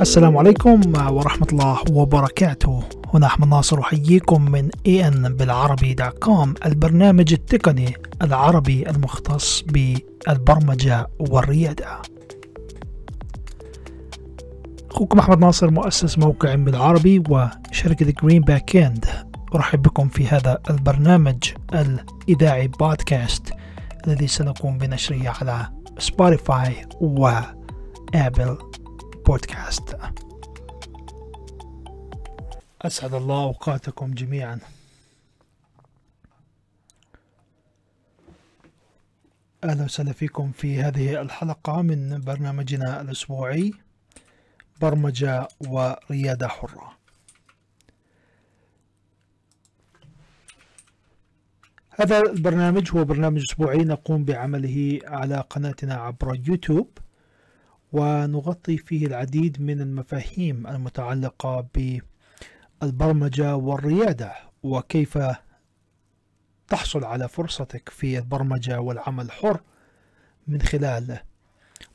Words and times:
السلام 0.00 0.36
عليكم 0.36 0.80
ورحمة 0.96 1.46
الله 1.52 1.78
وبركاته. 1.92 2.82
هنا 3.14 3.26
أحمد 3.26 3.48
ناصر 3.48 3.80
أحييكم 3.80 4.50
من 4.50 4.70
ان 4.86 5.36
بالعربي 5.36 5.94
dot 5.94 6.18
com 6.18 6.54
البرنامج 6.66 7.32
التقني 7.32 7.94
العربي 8.22 8.90
المختص 8.90 9.62
بالبرمجة 9.62 11.06
والريادة. 11.18 12.02
أخوكم 14.90 15.18
أحمد 15.18 15.38
ناصر 15.38 15.70
مؤسس 15.70 16.18
موقع 16.18 16.54
بالعربي 16.54 17.22
وشركة 17.30 18.14
Green 18.22 18.42
Back 18.42 18.76
End 18.76 19.06
أرحب 19.54 19.82
بكم 19.82 20.08
في 20.08 20.26
هذا 20.26 20.58
البرنامج 20.70 21.44
الإذاعي 21.74 22.68
بودكاست 22.68 23.52
الذي 24.06 24.26
سنقوم 24.26 24.78
بنشره 24.78 25.34
على 25.40 25.68
سبوتيفاي 25.98 26.86
وآبل 27.00 28.58
بودكاست. 29.26 29.96
أسعد 32.82 33.14
الله 33.14 33.42
أوقاتكم 33.42 34.14
جميعا. 34.14 34.60
أهلا 39.64 39.84
وسهلا 39.84 40.12
فيكم 40.12 40.52
في 40.52 40.82
هذه 40.82 41.20
الحلقة 41.22 41.82
من 41.82 42.20
برنامجنا 42.20 43.00
الأسبوعي 43.00 43.72
برمجة 44.80 45.48
وريادة 45.68 46.48
حرة. 46.48 46.92
هذا 51.90 52.20
البرنامج 52.20 52.96
هو 52.96 53.04
برنامج 53.04 53.42
أسبوعي 53.50 53.78
نقوم 53.78 54.24
بعمله 54.24 55.00
على 55.04 55.44
قناتنا 55.50 55.94
عبر 55.94 56.40
يوتيوب. 56.48 56.98
ونغطي 57.92 58.76
فيه 58.76 59.06
العديد 59.06 59.60
من 59.60 59.80
المفاهيم 59.80 60.66
المتعلقة 60.66 61.66
بالبرمجة 61.74 63.56
والريادة 63.56 64.32
وكيف 64.62 65.18
تحصل 66.68 67.04
على 67.04 67.28
فرصتك 67.28 67.88
في 67.88 68.18
البرمجة 68.18 68.80
والعمل 68.80 69.24
الحر 69.24 69.60
من 70.48 70.62
خلال 70.62 71.18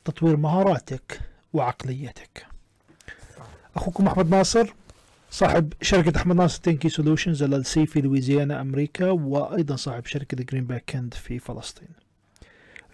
تطوير 0.04 0.36
مهاراتك 0.36 1.20
وعقليتك. 1.52 2.46
أخوكم 3.76 4.06
أحمد 4.06 4.30
ناصر 4.30 4.74
صاحب 5.30 5.72
شركة 5.82 6.16
أحمد 6.16 6.36
ناصر 6.36 6.62
تنكي 6.62 6.88
Solutions 6.88 7.42
LLC 7.42 7.86
في 7.86 8.00
لويزيانا 8.00 8.60
أمريكا 8.60 9.10
وأيضا 9.10 9.76
صاحب 9.76 10.06
شركة 10.06 10.44
Green 10.44 10.66
Back 10.66 11.14
في 11.14 11.38
فلسطين. 11.38 11.88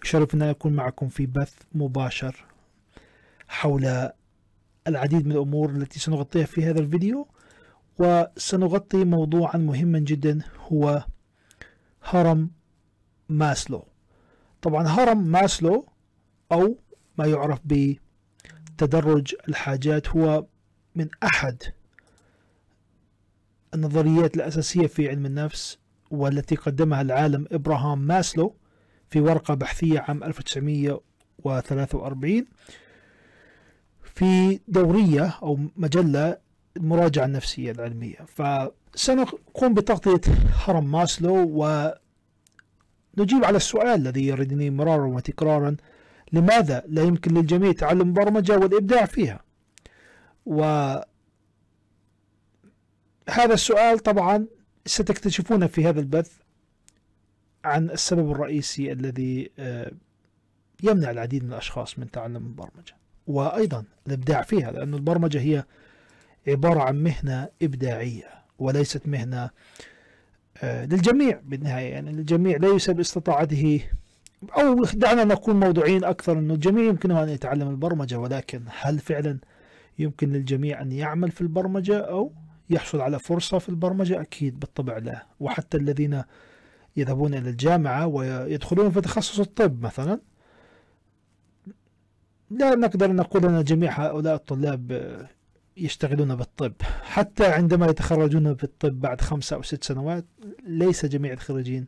شرف 0.03 0.33
أن 0.35 0.41
أكون 0.41 0.73
معكم 0.73 1.07
في 1.09 1.25
بث 1.25 1.53
مباشر 1.73 2.45
حول 3.47 4.09
العديد 4.87 5.25
من 5.25 5.31
الأمور 5.31 5.69
التي 5.69 5.99
سنغطيها 5.99 6.45
في 6.45 6.65
هذا 6.65 6.79
الفيديو 6.79 7.27
وسنغطي 7.99 9.05
موضوعا 9.05 9.57
مهما 9.57 9.99
جدا 9.99 10.39
هو 10.57 11.05
هرم 12.03 12.51
ماسلو. 13.29 13.85
طبعا 14.61 14.87
هرم 14.87 15.27
ماسلو 15.27 15.87
أو 16.51 16.77
ما 17.17 17.25
يعرف 17.25 17.59
بتدرج 17.65 19.35
الحاجات 19.47 20.09
هو 20.09 20.45
من 20.95 21.07
أحد 21.23 21.63
النظريات 23.73 24.35
الأساسية 24.35 24.87
في 24.87 25.09
علم 25.09 25.25
النفس 25.25 25.77
والتي 26.11 26.55
قدمها 26.55 27.01
العالم 27.01 27.45
إبراهام 27.51 27.99
ماسلو 27.99 28.55
في 29.09 29.21
ورقة 29.21 29.53
بحثية 29.53 29.99
عام 29.99 30.23
1943 30.23 32.45
في 34.15 34.59
دورية 34.67 35.39
أو 35.43 35.59
مجلة 35.77 36.37
المراجعة 36.77 37.25
النفسية 37.25 37.71
العلمية. 37.71 38.15
فسنقوم 38.27 39.73
بتغطية 39.73 40.21
هرم 40.65 40.91
ماسلو 40.91 41.35
ونجيب 41.35 43.45
على 43.45 43.57
السؤال 43.57 43.87
الذي 44.01 44.27
يردني 44.27 44.69
مرارا 44.69 45.07
وتكرارا 45.07 45.75
لماذا 46.33 46.83
لا 46.87 47.03
يمكن 47.03 47.33
للجميع 47.33 47.71
تعلم 47.71 48.01
البرمجة 48.01 48.57
والإبداع 48.57 49.05
فيها؟ 49.05 49.39
وهذا 50.45 51.05
السؤال 53.37 53.99
طبعا 53.99 54.45
ستكتشفون 54.85 55.67
في 55.67 55.87
هذا 55.87 55.99
البث 55.99 56.31
عن 57.63 57.89
السبب 57.89 58.31
الرئيسي 58.31 58.91
الذي 58.91 59.51
آه، 59.59 59.91
يمنع 60.83 61.11
العديد 61.11 61.43
من 61.43 61.49
الأشخاص 61.53 61.99
من 61.99 62.11
تعلم 62.11 62.35
البرمجة. 62.35 62.95
وأيضا 63.27 63.83
الإبداع 64.07 64.41
فيها 64.41 64.71
لأن 64.71 64.93
البرمجة 64.93 65.39
هي 65.39 65.63
عبارة 66.47 66.79
عن 66.79 67.03
مهنة 67.03 67.49
إبداعية 67.61 68.29
وليست 68.59 69.07
مهنة 69.07 69.49
آه، 70.63 70.85
للجميع 70.85 71.39
بالنهاية. 71.43 71.91
يعني 71.91 72.09
الجميع 72.09 72.57
ليس 72.57 72.89
باستطاعته 72.89 73.81
أو 74.57 74.83
دعنا 74.83 75.23
نكون 75.23 75.59
موضوعين 75.59 76.03
أكثر 76.03 76.39
أنه 76.39 76.53
الجميع 76.53 76.85
يمكنه 76.85 77.23
أن 77.23 77.29
يتعلم 77.29 77.69
البرمجة 77.69 78.19
ولكن 78.19 78.61
هل 78.79 78.99
فعلا 78.99 79.37
يمكن 79.99 80.31
للجميع 80.31 80.81
أن 80.81 80.91
يعمل 80.91 81.31
في 81.31 81.41
البرمجة 81.41 81.99
أو 81.99 82.31
يحصل 82.69 83.01
على 83.01 83.19
فرصة 83.19 83.59
في 83.59 83.69
البرمجة؟ 83.69 84.21
أكيد 84.21 84.59
بالطبع 84.59 84.97
لا. 84.97 85.25
وحتى 85.39 85.77
الذين 85.77 86.23
يذهبون 86.97 87.33
إلى 87.33 87.49
الجامعة 87.49 88.07
ويدخلون 88.07 88.91
في 88.91 89.01
تخصص 89.01 89.39
الطب 89.39 89.81
مثلا 89.81 90.19
لا 92.49 92.75
نقدر 92.75 93.11
نقول 93.11 93.45
أن 93.45 93.63
جميع 93.63 94.05
هؤلاء 94.05 94.35
الطلاب 94.35 95.17
يشتغلون 95.77 96.35
بالطب. 96.35 96.73
حتى 97.03 97.45
عندما 97.45 97.87
يتخرجون 97.87 98.53
بالطب 98.53 99.01
بعد 99.01 99.21
خمسة 99.21 99.55
أو 99.55 99.61
ست 99.61 99.83
سنوات 99.83 100.25
ليس 100.67 101.05
جميع 101.05 101.33
الخريجين 101.33 101.87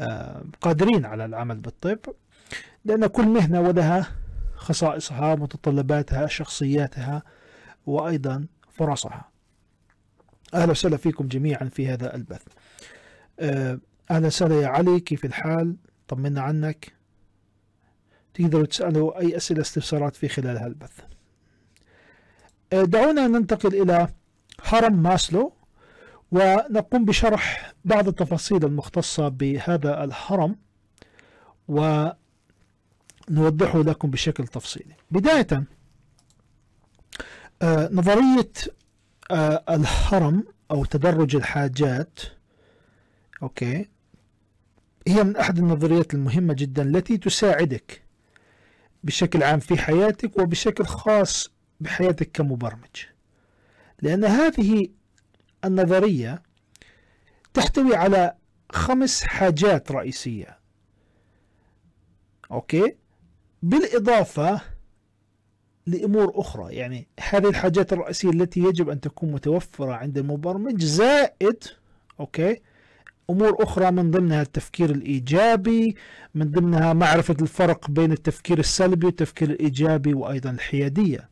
آه، 0.00 0.44
قادرين 0.60 1.04
على 1.04 1.24
العمل 1.24 1.56
بالطب 1.56 1.98
لأن 2.84 3.06
كل 3.06 3.26
مهنة 3.26 3.60
ولها 3.60 4.06
خصائصها 4.56 5.34
متطلباتها 5.34 6.26
شخصياتها 6.26 7.22
وأيضا 7.86 8.46
فرصها. 8.70 9.28
أهلا 10.54 10.70
وسهلا 10.70 10.96
فيكم 10.96 11.28
جميعا 11.28 11.64
في 11.64 11.88
هذا 11.88 12.14
البث. 12.14 12.42
آه، 13.40 13.78
أهلا 14.10 14.26
وسهلا 14.26 14.60
يا 14.60 14.68
علي 14.68 15.00
كيف 15.00 15.24
الحال؟ 15.24 15.76
طمنا 16.08 16.40
عنك. 16.40 16.97
تقدروا 18.38 18.66
تسألوا 18.66 19.20
أي 19.20 19.36
أسئلة 19.36 19.60
استفسارات 19.60 20.16
في 20.16 20.28
خلال 20.28 20.56
هالبث 20.56 21.00
آه، 22.72 22.82
دعونا 22.84 23.26
ننتقل 23.26 23.82
إلى 23.82 24.08
هرم 24.64 25.02
ماسلو 25.02 25.52
ونقوم 26.32 27.04
بشرح 27.04 27.72
بعض 27.84 28.08
التفاصيل 28.08 28.64
المختصة 28.64 29.28
بهذا 29.28 30.04
الهرم 30.04 30.56
ونوضحه 31.68 32.18
لكم 33.82 34.10
بشكل 34.10 34.46
تفصيلي. 34.46 34.94
بداية 35.10 35.64
آه، 37.62 37.88
نظرية 37.92 38.52
آه، 39.30 39.64
الهرم 39.70 40.44
أو 40.70 40.84
تدرج 40.84 41.36
الحاجات 41.36 42.20
okay 43.42 43.88
هي 45.08 45.24
من 45.24 45.36
أحد 45.36 45.58
النظريات 45.58 46.14
المهمة 46.14 46.54
جدا 46.54 46.82
التي 46.82 47.18
تساعدك 47.18 48.07
بشكل 49.08 49.42
عام 49.42 49.60
في 49.60 49.78
حياتك 49.78 50.38
وبشكل 50.38 50.84
خاص 50.84 51.50
بحياتك 51.80 52.30
كمبرمج. 52.32 53.04
لأن 54.02 54.24
هذه 54.24 54.88
النظرية 55.64 56.42
تحتوي 57.54 57.96
على 57.96 58.34
خمس 58.72 59.22
حاجات 59.22 59.92
رئيسية. 59.92 60.58
okay؟ 62.50 62.96
بالإضافة 63.62 64.60
لأمور 65.86 66.32
أخرى. 66.40 66.74
يعني 66.74 67.08
هذه 67.30 67.48
الحاجات 67.48 67.92
الرئيسية 67.92 68.30
التي 68.30 68.60
يجب 68.60 68.88
أن 68.88 69.00
تكون 69.00 69.32
متوفرة 69.32 69.92
عند 69.92 70.18
المبرمج 70.18 70.84
زائد 70.84 71.64
okay؟ 72.20 72.60
أمور 73.30 73.62
أخرى 73.62 73.90
من 73.90 74.10
ضمنها 74.10 74.42
التفكير 74.42 74.90
الإيجابي 74.90 75.96
من 76.34 76.50
ضمنها 76.50 76.92
معرفة 76.92 77.36
الفرق 77.42 77.90
بين 77.90 78.12
التفكير 78.12 78.58
السلبي 78.58 79.06
والتفكير 79.06 79.50
الإيجابي 79.50 80.14
وأيضا 80.14 80.50
الحيادية. 80.50 81.28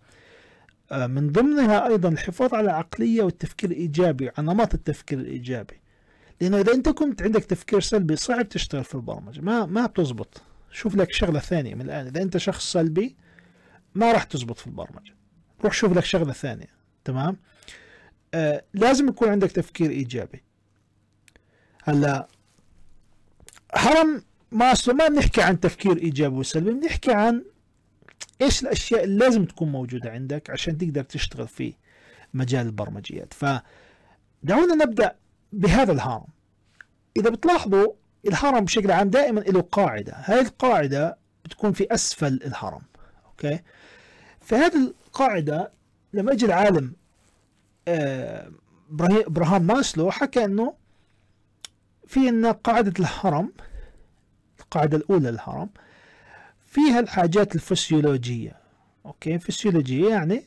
آه، 0.93 1.07
من 1.07 1.33
ضمنها 1.33 1.87
أيضا 1.87 2.09
الحفاظ 2.09 2.55
على 2.55 2.65
العقلية 2.65 3.23
والتفكير 3.23 3.71
الإيجابي 3.71 4.31
على 4.39 4.47
نمط 4.47 4.75
التفكير 4.75 5.19
الإيجابي. 5.19 5.81
لأنه 6.41 6.61
إذا 6.61 6.73
أنت 6.73 6.89
كنت 6.89 7.23
عندك 7.23 7.45
تفكير 7.45 7.81
سلبي 7.81 8.17
صعب 8.17 8.49
تشتغل 8.49 8.85
في 8.85 8.95
البرمجة 8.95 9.41
ما 9.41 9.67
ما 9.67 9.87
بتزبط. 9.87 10.43
شوف 10.73 10.97
لك 10.97 11.13
شغلة 11.13 11.41
ثانية 11.41 11.75
من 11.75 11.81
الآن. 11.81 12.07
إذا 12.07 12.23
أنت 12.23 12.37
شخص 12.37 12.73
سلبي 12.73 13.17
ما 13.95 14.13
راح 14.13 14.25
تزبط 14.25 14.59
في 14.59 14.67
البرمجة. 14.67 15.15
روح 15.65 15.73
شوف 15.73 15.97
لك 15.97 16.05
شغلة 16.05 16.33
ثانية. 16.33 16.77
تمام؟ 17.05 17.37
آه 18.35 18.65
لازم 18.75 19.09
يكون 19.09 19.29
عندك 19.29 19.51
تفكير 19.51 19.91
إيجابي. 19.91 20.46
هلا 21.89 22.29
هرم 23.75 24.23
ماسلو 24.53 24.95
ما 24.95 25.09
بنحكي 25.09 25.43
عن 25.43 25.61
تفكير 25.61 25.97
إيجابي 25.97 26.37
وسلبي 26.37 26.71
بنحكي 26.71 27.13
عن 27.13 27.45
إيش 28.43 28.63
الأشياء 28.63 29.05
اللي 29.05 29.19
لازم 29.19 29.45
تكون 29.45 29.73
موجودة 29.73 30.11
عندك 30.11 30.51
عشان 30.51 30.79
تقدر 30.79 31.03
تشتغل 31.03 31.49
في 31.49 31.75
مجال 32.35 32.67
البرمجيات. 32.67 33.35
فدعونا 33.35 34.75
نبدأ 34.85 35.15
بهذا 35.53 35.93
الهرم. 35.93 36.27
إذا 37.17 37.31
بتلاحظوا 37.31 37.93
الهرم 38.27 38.65
بشكل 38.65 38.91
عام 38.91 39.11
دائما 39.11 39.41
له 39.41 39.61
قاعدة. 39.61 40.13
هاي 40.17 40.41
القاعدة 40.41 41.19
بتكون 41.45 41.73
في 41.73 41.87
أسفل 41.95 42.41
الهرم 42.45 42.83
okay؟ 43.27 43.61
فهذه 44.41 44.95
القاعدة 45.07 45.73
لما 46.13 46.33
اجى 46.33 46.47
العالم 46.47 46.93
آه، 47.89 48.51
إبراهام 49.01 49.63
ماسلو 49.63 50.11
حكى 50.11 50.45
إنه 50.45 50.75
في 52.07 52.29
أن 52.29 52.47
قاعدة 52.47 52.93
الهرم 52.99 53.53
القاعدة 54.61 54.97
الأولى 54.97 55.31
للهرم 55.31 55.69
فيها 56.67 57.01
الحاجات 57.01 57.55
الفسيولوجية. 57.55 58.57
أوكي؟ 59.07 59.39
فسيولوجية 59.39 60.09
يعني 60.09 60.47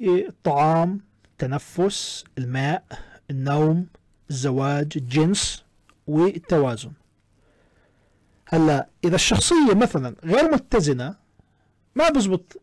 الطعام 0.00 1.00
التنفس 1.24 2.24
الماء 2.38 2.84
النوم 3.30 3.86
الزواج 4.30 4.92
الجنس 4.96 5.64
والتوازن. 6.06 6.92
هلأ 8.48 8.88
إذا 9.04 9.14
الشخصية 9.14 9.74
مثلا 9.74 10.16
غير 10.24 10.52
متزنة 10.52 11.16
ما 11.94 12.08
بزبط 12.08 12.62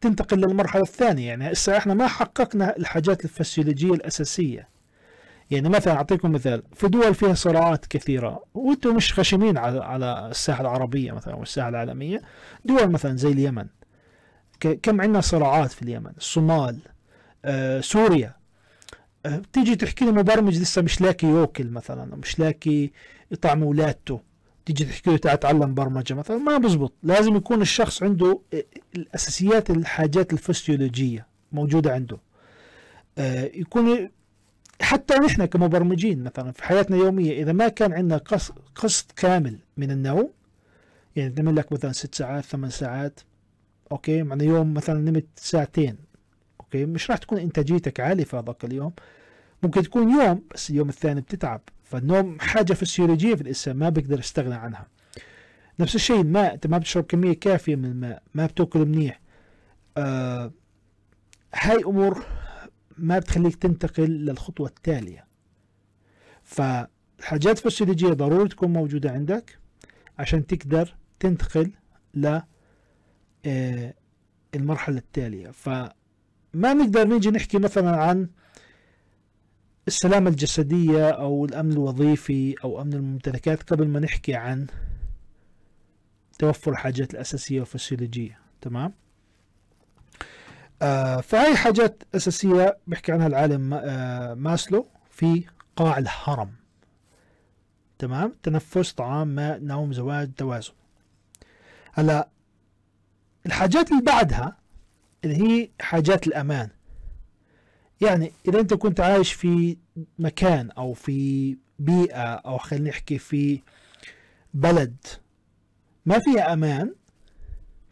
تنتقل 0.00 0.38
للمرحلة 0.38 0.82
الثانية. 0.82 1.28
يعني 1.28 1.52
هسه 1.52 1.76
إحنا 1.76 1.94
ما 1.94 2.06
حققنا 2.06 2.76
الحاجات 2.76 3.24
الفسيولوجية 3.24 3.92
الأساسية. 3.92 4.68
يعني 5.50 5.68
مثلا 5.68 5.94
أعطيكم 5.94 6.32
مثال 6.32 6.62
في 6.74 6.88
دول 6.88 7.14
فيها 7.14 7.34
صراعات 7.34 7.86
كثيرة 7.86 8.44
وأنتم 8.54 8.96
مش 8.96 9.14
خشمين 9.14 9.58
على 9.58 9.84
على 9.84 10.28
الساحة 10.30 10.60
العربية 10.60 11.12
مثلا 11.12 11.34
أو 11.34 11.42
الساحة 11.42 11.68
العالمية 11.68 12.22
دول 12.64 12.90
مثلا 12.90 13.16
زي 13.16 13.28
اليمن. 13.28 13.66
كم 14.60 15.00
عندنا 15.00 15.20
صراعات 15.20 15.72
في 15.72 15.82
اليمن؟ 15.82 16.12
الصومال 16.16 16.78
آه، 17.44 17.80
سوريا. 17.80 18.34
آه، 19.26 19.42
تيجي 19.52 19.76
تحكي 19.76 20.04
لي 20.04 20.12
مبرمج 20.12 20.58
لسه 20.58 20.82
مش 20.82 21.00
لاقي 21.00 21.28
يوكل 21.28 21.70
مثلا 21.70 22.16
مش 22.16 22.38
لاقي 22.38 22.90
يطعم 23.30 23.62
اولادته 23.62 24.20
تيجي 24.66 24.84
تحكي 24.84 25.10
له 25.10 25.16
تعلم 25.16 25.74
برمجة 25.74 26.14
مثلا 26.14 26.36
ما 26.36 26.58
بزبط. 26.58 26.92
لازم 27.02 27.36
يكون 27.36 27.62
الشخص 27.62 28.02
عنده 28.02 28.40
آه، 28.54 28.64
الأساسيات 28.96 29.70
الحاجات 29.70 30.32
الفسيولوجية 30.32 31.26
موجودة 31.52 31.92
عنده. 31.92 32.18
يكون 33.54 34.10
حتى 34.82 35.14
نحن 35.14 35.44
كمبرمجين 35.44 36.24
مثلا 36.24 36.52
في 36.52 36.64
حياتنا 36.64 36.96
اليومية 36.96 37.42
إذا 37.42 37.52
ما 37.52 37.68
كان 37.68 37.92
عندنا 37.92 38.16
قسط 38.74 39.12
كامل 39.16 39.58
من 39.76 39.90
النوم 39.90 40.30
يعني 41.16 41.34
نعمل 41.34 41.56
لك 41.56 41.72
مثلا 41.72 41.92
ست 41.92 42.14
ساعات 42.14 42.44
ثمان 42.44 42.70
ساعات 42.70 43.20
okay؟ 43.92 44.22
معنى 44.22 44.44
يوم 44.44 44.74
مثلا 44.74 45.10
نمت 45.10 45.26
ساعتين 45.36 45.96
okay؟ 46.60 46.86
مش 46.86 47.10
راح 47.10 47.18
تكون 47.18 47.38
إنتاجيتك 47.38 48.00
عالية 48.00 48.24
في 48.24 48.36
هذاك 48.36 48.64
اليوم. 48.64 48.92
ممكن 49.62 49.82
تكون 49.82 50.10
يوم 50.10 50.42
بس 50.54 50.70
اليوم 50.70 50.88
الثاني 50.88 51.20
بتتعب. 51.20 51.60
فالنوم 51.84 52.40
حاجة 52.40 52.72
فسيولوجية 52.72 53.34
في 53.34 53.40
الإنسان 53.40 53.76
ما 53.76 53.88
بيقدر 53.88 54.18
يستغنى 54.18 54.54
عنها. 54.54 54.86
نفس 55.80 55.94
الشيء 55.94 56.20
الماء 56.20 56.54
أنت 56.54 56.66
ما 56.66 56.78
بتشرب 56.78 57.04
كمية 57.04 57.32
كافية 57.32 57.76
من 57.76 57.84
الماء 57.84 58.22
ما 58.34 58.46
بتأكل 58.46 58.78
منيح. 58.86 59.20
آه 59.96 60.52
هاي 61.54 61.84
أمور 61.84 62.26
ما 62.98 63.18
بتخليك 63.18 63.54
تنتقل 63.56 64.10
للخطوة 64.10 64.68
التالية. 64.68 65.26
فالحاجات 66.42 67.66
الفسيولوجيه 67.66 68.08
ضروري 68.08 68.48
تكون 68.48 68.72
موجودة 68.72 69.10
عندك 69.10 69.58
عشان 70.18 70.46
تقدر 70.46 70.96
تنتقل 71.20 71.72
ل 72.14 72.40
آه، 73.46 73.94
المرحلة 74.54 74.98
التالية. 74.98 75.50
فما 75.50 75.84
نقدر 76.54 77.04
نيجي 77.04 77.30
نحكي 77.30 77.58
مثلا 77.58 77.96
عن 77.96 78.28
السلامة 79.88 80.30
الجسدية 80.30 81.10
أو 81.10 81.44
الأمن 81.44 81.72
الوظيفي 81.72 82.54
أو 82.64 82.82
أمن 82.82 82.92
الممتلكات 82.94 83.62
قبل 83.62 83.88
ما 83.88 84.00
نحكي 84.00 84.34
عن 84.34 84.66
توفر 86.38 86.70
الحاجات 86.70 87.14
الأساسية 87.14 87.60
والفسيولوجية. 87.60 88.38
تمام؟ 88.60 88.92
فهي 91.22 91.56
حاجات 91.56 92.02
أساسية 92.14 92.78
بيحكي 92.86 93.12
عنها 93.12 93.26
العالم 93.26 93.74
آه 93.74 94.34
ماسلو 94.34 94.86
في 95.10 95.44
قاع 95.76 95.98
الهرم. 95.98 96.52
تمام؟ 97.98 98.32
تنفس 98.42 98.92
طعام 98.92 99.28
ماء 99.28 99.60
نوم 99.60 99.92
زواج 99.92 100.34
توازن. 100.34 100.72
هلا 101.92 102.28
الحاجات 103.46 103.90
اللي 103.92 104.02
بعدها 104.02 104.56
اللي 105.24 105.36
هي 105.36 105.70
حاجات 105.80 106.26
الأمان. 106.26 106.68
يعني 108.00 108.32
إذا 108.48 108.60
أنت 108.60 108.74
كنت 108.74 109.00
عايش 109.00 109.32
في 109.32 109.76
مكان 110.18 110.70
أو 110.70 110.92
في 110.92 111.56
بيئة 111.78 112.34
أو 112.34 112.58
خلينا 112.58 112.90
نحكي 112.90 113.18
في 113.18 113.62
بلد 114.54 114.96
ما 116.06 116.18
فيها 116.18 116.52
أمان 116.52 116.94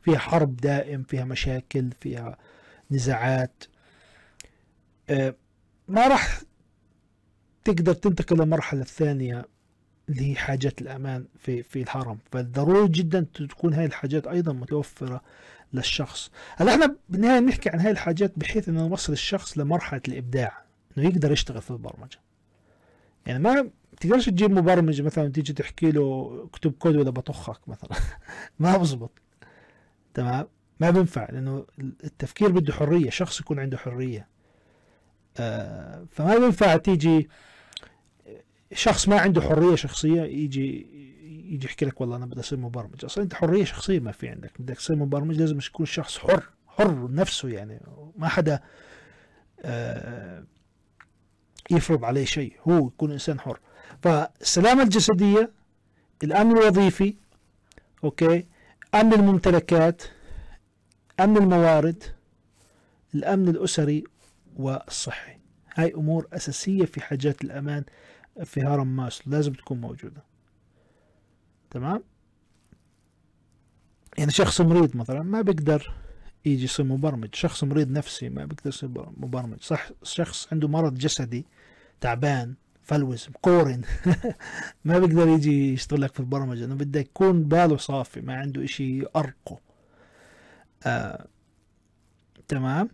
فيها 0.02 0.18
حرب 0.18 0.56
دائم 0.56 1.02
فيها 1.02 1.24
مشاكل 1.24 1.90
فيها 2.00 2.38
نزاعات. 2.94 3.64
آه، 5.10 5.34
ما 5.88 6.08
راح 6.08 6.40
تقدر 7.64 7.92
تنتقل 7.94 8.36
للمرحلة 8.36 8.80
الثانية 8.80 9.44
اللي 10.08 10.30
هي 10.30 10.36
حاجات 10.36 10.82
الأمان 10.82 11.26
في 11.38 11.62
في 11.62 11.82
الهرم. 11.82 12.18
فضروري 12.32 12.88
جدا 12.88 13.26
تكون 13.34 13.74
هاي 13.74 13.84
الحاجات 13.84 14.26
أيضا 14.26 14.52
متوفرة 14.52 15.20
للشخص. 15.72 16.30
هلأ 16.56 16.72
إحنا 16.72 16.96
بالنهاية 17.08 17.40
نحكي 17.40 17.70
عن 17.70 17.80
هاي 17.80 17.90
الحاجات 17.90 18.32
بحيث 18.38 18.68
إنه 18.68 18.88
نوصل 18.88 19.12
الشخص 19.12 19.58
لمرحلة 19.58 20.00
الإبداع 20.08 20.64
إنه 20.98 21.08
يقدر 21.08 21.32
يشتغل 21.32 21.62
في 21.62 21.70
البرمجة. 21.70 22.18
يعني 23.26 23.38
ما 23.38 23.70
تقدرش 24.00 24.26
تجيب 24.26 24.50
مبرمج 24.50 25.02
مثلا 25.02 25.28
تيجي 25.28 25.52
تحكي 25.52 25.90
له 25.90 26.40
اكتب 26.50 26.72
كود 26.72 26.96
ولا 26.96 27.10
بطخك 27.10 27.68
مثلا. 27.68 27.90
ما 28.58 28.76
بزبط. 28.76 29.10
تمام؟ 30.14 30.46
ما 30.80 30.90
بينفع 30.90 31.30
لأنه 31.30 31.66
التفكير 31.80 32.48
بده 32.48 32.72
حرية 32.72 33.10
شخص 33.10 33.40
يكون 33.40 33.58
عنده 33.58 33.78
حرية. 33.78 34.28
آه 35.38 36.04
فما 36.10 36.38
بينفع 36.38 36.76
تيجي 36.76 37.28
شخص 38.72 39.08
ما 39.08 39.20
عنده 39.20 39.40
حرية 39.40 39.74
شخصية 39.74 40.22
يجي 40.22 40.86
يجي 41.52 41.66
يحكي 41.66 41.84
لك 41.84 42.00
والله 42.00 42.16
أنا 42.16 42.26
بدي 42.26 42.40
أصير 42.40 42.58
مبرمج. 42.58 43.04
أصلا 43.04 43.24
أنت 43.24 43.34
حرية 43.34 43.64
شخصية 43.64 44.00
ما 44.00 44.12
في 44.12 44.28
عندك. 44.28 44.52
بدك 44.58 44.76
تصير 44.76 44.96
مبرمج 44.96 45.36
لازم 45.36 45.58
يكون 45.58 45.86
شخص 45.86 46.18
حر 46.18 46.42
حر 46.66 47.12
نفسه 47.12 47.48
يعني. 47.48 47.80
ما 48.16 48.28
حدا 48.28 48.60
آه 49.62 50.44
يفرض 51.70 52.04
عليه 52.04 52.24
شيء. 52.24 52.56
هو 52.68 52.86
يكون 52.86 53.12
إنسان 53.12 53.40
حر. 53.40 53.60
فالسلامة 54.02 54.82
الجسدية 54.82 55.52
الأمن 56.24 56.58
الوظيفي 56.58 57.14
okay 58.04 58.46
أمن 58.94 59.12
الممتلكات 59.12 60.02
امن 61.20 61.36
الموارد 61.36 62.02
الأمن 63.14 63.48
الأسري 63.48 64.04
والصحي. 64.56 65.38
هاي 65.74 65.94
أمور 65.94 66.28
أساسية 66.32 66.84
في 66.84 67.00
حاجات 67.00 67.44
الأمان 67.44 67.84
في 68.44 68.60
هرم 68.60 68.96
ماسلو 68.96 69.32
لازم 69.32 69.52
تكون 69.52 69.80
موجودة. 69.80 70.24
تمام؟ 71.70 72.02
يعني 74.18 74.30
شخص 74.30 74.60
مريض 74.60 74.96
مثلا 74.96 75.22
ما 75.22 75.42
بيقدر 75.42 75.94
يجي 76.44 76.64
يصير 76.64 76.86
مبرمج. 76.86 77.34
شخص 77.34 77.64
مريض 77.64 77.90
نفسي 77.90 78.28
ما 78.28 78.44
بيقدر 78.44 78.68
يصير 78.68 78.88
مبرمج. 79.16 79.60
صح 79.60 79.90
شخص 80.02 80.48
عنده 80.52 80.68
مرض 80.68 80.94
جسدي 80.94 81.46
تعبان 82.00 82.54
فلوس 82.82 83.28
مقورن 83.28 83.82
ما 84.84 84.98
بيقدر 84.98 85.28
يجي 85.28 85.72
يشتغل 85.72 86.00
لك 86.00 86.14
في 86.14 86.20
البرمجة. 86.20 86.64
انه 86.64 86.74
بده 86.74 87.00
يكون 87.00 87.42
باله 87.44 87.76
صافي 87.76 88.20
ما 88.20 88.34
عنده 88.34 88.64
إشي 88.64 88.98
يأرقه 88.98 89.73
آه. 90.86 91.26
تمام. 92.48 92.88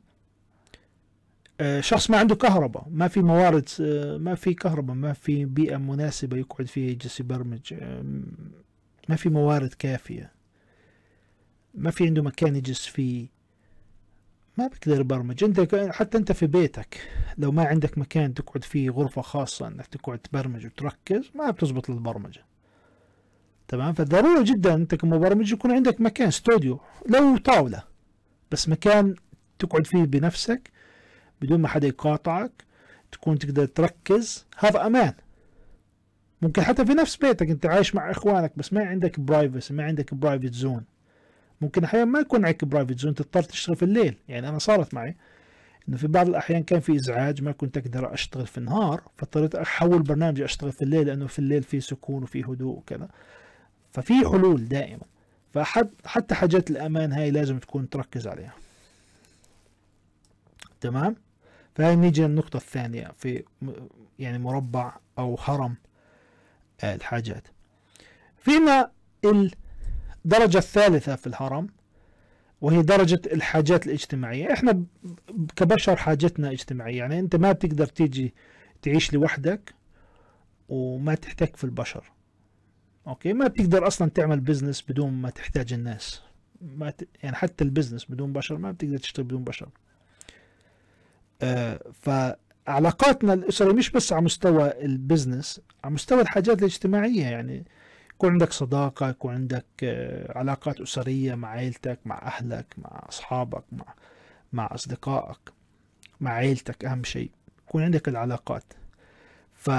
آه، 1.61 1.80
شخص 1.80 2.11
ما 2.11 2.18
عنده 2.18 2.35
كهرباء 2.35 2.87
ما 2.90 3.09
في 3.09 3.20
موارد 3.23 3.68
آه، 3.80 4.16
ما 4.16 4.35
في 4.35 4.54
كهرباء 4.54 4.97
ما 4.97 5.12
في 5.12 5.44
بيئة 5.44 5.76
مناسبة 5.76 6.37
يقعد 6.37 6.66
فيها 6.66 6.90
يجلس 6.90 7.20
يبرمج 7.20 7.75
آه، 7.75 8.02
ما 9.09 9.16
في 9.16 9.28
موارد 9.28 9.75
كافية. 9.78 10.32
ما 11.75 11.90
في 11.90 12.06
عنده 12.06 12.23
مكان 12.23 12.56
يجلس 12.56 12.87
فيه. 12.87 13.28
ما 14.59 14.66
بقدر 14.66 15.00
يبرمج. 15.00 15.44
انت 15.44 15.75
حتى 15.92 16.18
انت 16.18 16.32
في 16.32 16.47
بيتك 16.47 17.00
لو 17.38 17.52
ما 17.52 17.64
عندك 17.64 17.99
مكان 17.99 18.35
تقعد 18.35 18.64
فيه 18.64 18.90
غرفة 18.90 19.23
خاصة 19.23 19.66
إنك 19.66 19.87
تقعد 19.87 20.18
تبرمج 20.18 20.66
وتركز 20.66 21.30
ما 21.35 21.50
بتزبط 21.50 21.88
للبرمجة. 21.90 22.44
تمام؟ 23.71 23.93
فضروري 23.93 24.45
جدا 24.45 24.75
أنت 24.75 24.95
كمبرمج 24.95 25.53
يكون 25.53 25.73
عندك 25.73 26.00
مكان 26.00 26.29
استوديو 26.29 26.81
لو 27.09 27.37
طاولة 27.37 27.83
بس 28.50 28.69
مكان 28.69 29.15
تقعد 29.59 29.87
فيه 29.87 30.05
بنفسك 30.05 30.71
بدون 31.43 31.61
ما 31.61 31.69
حدا 31.69 31.89
يقاطعك 31.89 32.65
تكون 33.12 33.39
تقدر 33.39 33.67
تركز 33.67 34.47
هذا 34.59 34.87
أمان 34.87 35.12
ممكن 36.43 36.62
حتى 36.62 36.87
في 36.87 36.95
نفس 36.95 37.17
بيتك 37.17 37.50
أنت 37.50 37.67
عايش 37.67 37.95
مع 37.95 38.11
إخوانك 38.11 38.53
بس 38.57 38.73
ما 38.73 38.85
عندك 38.85 39.21
privacy 39.21 39.75
ما 39.75 39.85
عندك 39.85 40.15
private 40.14 40.55
zone 40.55 40.85
ممكن 41.61 41.85
أحيانا 41.85 42.05
ما 42.05 42.21
يكون 42.21 42.45
عندك 42.45 42.65
private 42.64 42.99
zone 42.99 43.14
تضطر 43.15 43.43
تشتغل 43.43 43.77
في 43.77 43.83
الليل. 43.83 44.17
يعني 44.29 44.49
أنا 44.49 44.59
صارت 44.59 44.95
معي 44.95 45.17
إنه 45.89 45.97
في 45.97 46.07
بعض 46.07 46.29
الأحيان 46.29 46.62
كان 46.62 46.81
في 46.81 46.97
إزعاج 46.97 47.43
ما 47.43 47.53
كنت 47.53 47.77
أقدر 47.77 48.15
أشتغل 48.15 48.47
في 48.47 48.59
النهار 48.59 49.03
فاضطريت 49.17 49.55
أحول 49.55 50.03
برنامجي 50.03 50.45
أشتغل 50.45 50.73
في 50.73 50.83
الليل 50.83 51.07
لأنه 51.07 51.27
في 51.27 51.39
الليل 51.39 51.62
في 51.62 51.81
سكون 51.81 52.23
وفي 52.23 52.45
هدوء 52.45 52.77
وكذا. 52.77 53.09
ففي 53.92 54.14
حلول 54.14 54.68
دائما 54.68 55.02
فحتى 55.52 56.35
حاجات 56.35 56.70
الأمان 56.70 57.12
هاي 57.12 57.30
لازم 57.30 57.59
تكون 57.59 57.90
تركز 57.90 58.26
عليها. 58.26 58.54
تمام؟ 60.80 61.16
فهي 61.75 61.97
نيجي 61.97 62.23
للنقطة 62.23 62.56
الثانية 62.56 63.12
في 63.18 63.44
يعني 64.18 64.38
مربع 64.38 64.97
أو 65.18 65.38
هرم 65.40 65.75
آه، 66.85 66.94
الحاجات. 66.94 67.49
فينا 68.38 68.90
الدرجة 70.25 70.59
الثالثة 70.59 71.16
في 71.16 71.26
الهرم 71.26 71.66
وهي 72.61 72.82
درجة 72.82 73.20
الحاجات 73.32 73.87
الاجتماعية. 73.87 74.52
إحنا 74.52 74.82
كبشر 75.56 75.97
حاجتنا 75.97 76.50
اجتماعية. 76.50 76.99
يعني 76.99 77.18
أنت 77.18 77.37
ما 77.37 77.52
بتقدر 77.52 77.87
تيجي 77.87 78.35
تعيش 78.82 79.12
لوحدك 79.12 79.75
وما 80.68 81.14
تحتك 81.14 81.56
في 81.56 81.64
البشر. 81.64 82.12
okay 83.07 83.33
ما 83.33 83.47
بتقدر 83.47 83.87
أصلا 83.87 84.11
تعمل 84.11 84.40
business 84.40 84.83
بدون 84.88 85.12
ما 85.12 85.30
تحتاج 85.30 85.73
الناس. 85.73 86.23
ما 86.61 86.90
ت... 86.90 87.09
يعني 87.23 87.37
حتى 87.37 87.64
ال 87.64 87.69
business 87.69 88.05
بدون 88.11 88.33
بشر 88.33 88.57
ما 88.57 88.73
بتقدر 88.73 88.99
تشتغل 88.99 89.25
بدون 89.26 89.45
بشر. 89.45 89.69
آه 91.42 91.80
فعلاقاتنا 92.02 93.33
الاسريه 93.33 93.73
مش 93.73 93.90
بس 93.90 94.12
على 94.12 94.23
مستوى 94.23 94.85
البزنس 94.85 95.61
على 95.85 95.95
مستوى 95.95 96.21
الحاجات 96.23 96.59
الاجتماعية. 96.59 97.23
يعني 97.26 97.64
يكون 98.14 98.33
عندك 98.33 98.52
صداقة 98.52 99.09
يكون 99.09 99.35
عندك 99.35 99.66
آه، 99.83 100.38
علاقات 100.38 100.80
أسرية 100.80 101.35
مع 101.35 101.49
عيلتك 101.49 101.99
مع 102.04 102.19
أهلك 102.23 102.75
مع 102.78 103.04
أصحابك 103.09 103.64
مع 103.73 103.95
مع 104.52 104.69
أصدقائك 104.75 105.38
مع 106.21 106.30
عيلتك 106.30 106.85
أهم 106.85 107.04
شيء. 107.04 107.30
يكون 107.69 107.83
عندك 107.83 108.09
العلاقات. 108.09 108.64
ف 109.54 109.71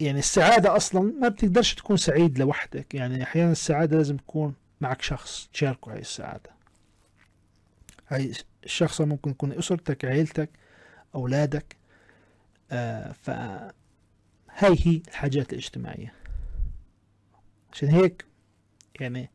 يعني 0.00 0.18
السعادة 0.18 0.76
أصلا 0.76 1.00
ما 1.20 1.28
بتقدرش 1.28 1.74
تكون 1.74 1.96
سعيد 1.96 2.38
لوحدك. 2.38 2.94
يعني 2.94 3.22
أحيانا 3.22 3.52
السعادة 3.52 3.96
لازم 3.96 4.16
تكون 4.16 4.54
معك 4.80 5.02
شخص 5.02 5.48
تشاركه 5.52 5.92
هاي 5.92 5.98
السعادة. 5.98 6.50
هاي 8.08 8.32
الشخص 8.64 9.00
ممكن 9.00 9.30
يكون 9.30 9.52
أسرتك 9.52 10.04
عيلتك 10.04 10.50
أولادك. 11.14 11.76
آه 12.70 13.12
فهاي 13.12 13.72
هي 14.60 15.02
الحاجات 15.08 15.52
الاجتماعية. 15.52 16.12
عشان 17.72 17.88
هيك 17.88 18.24
يعني 19.00 19.30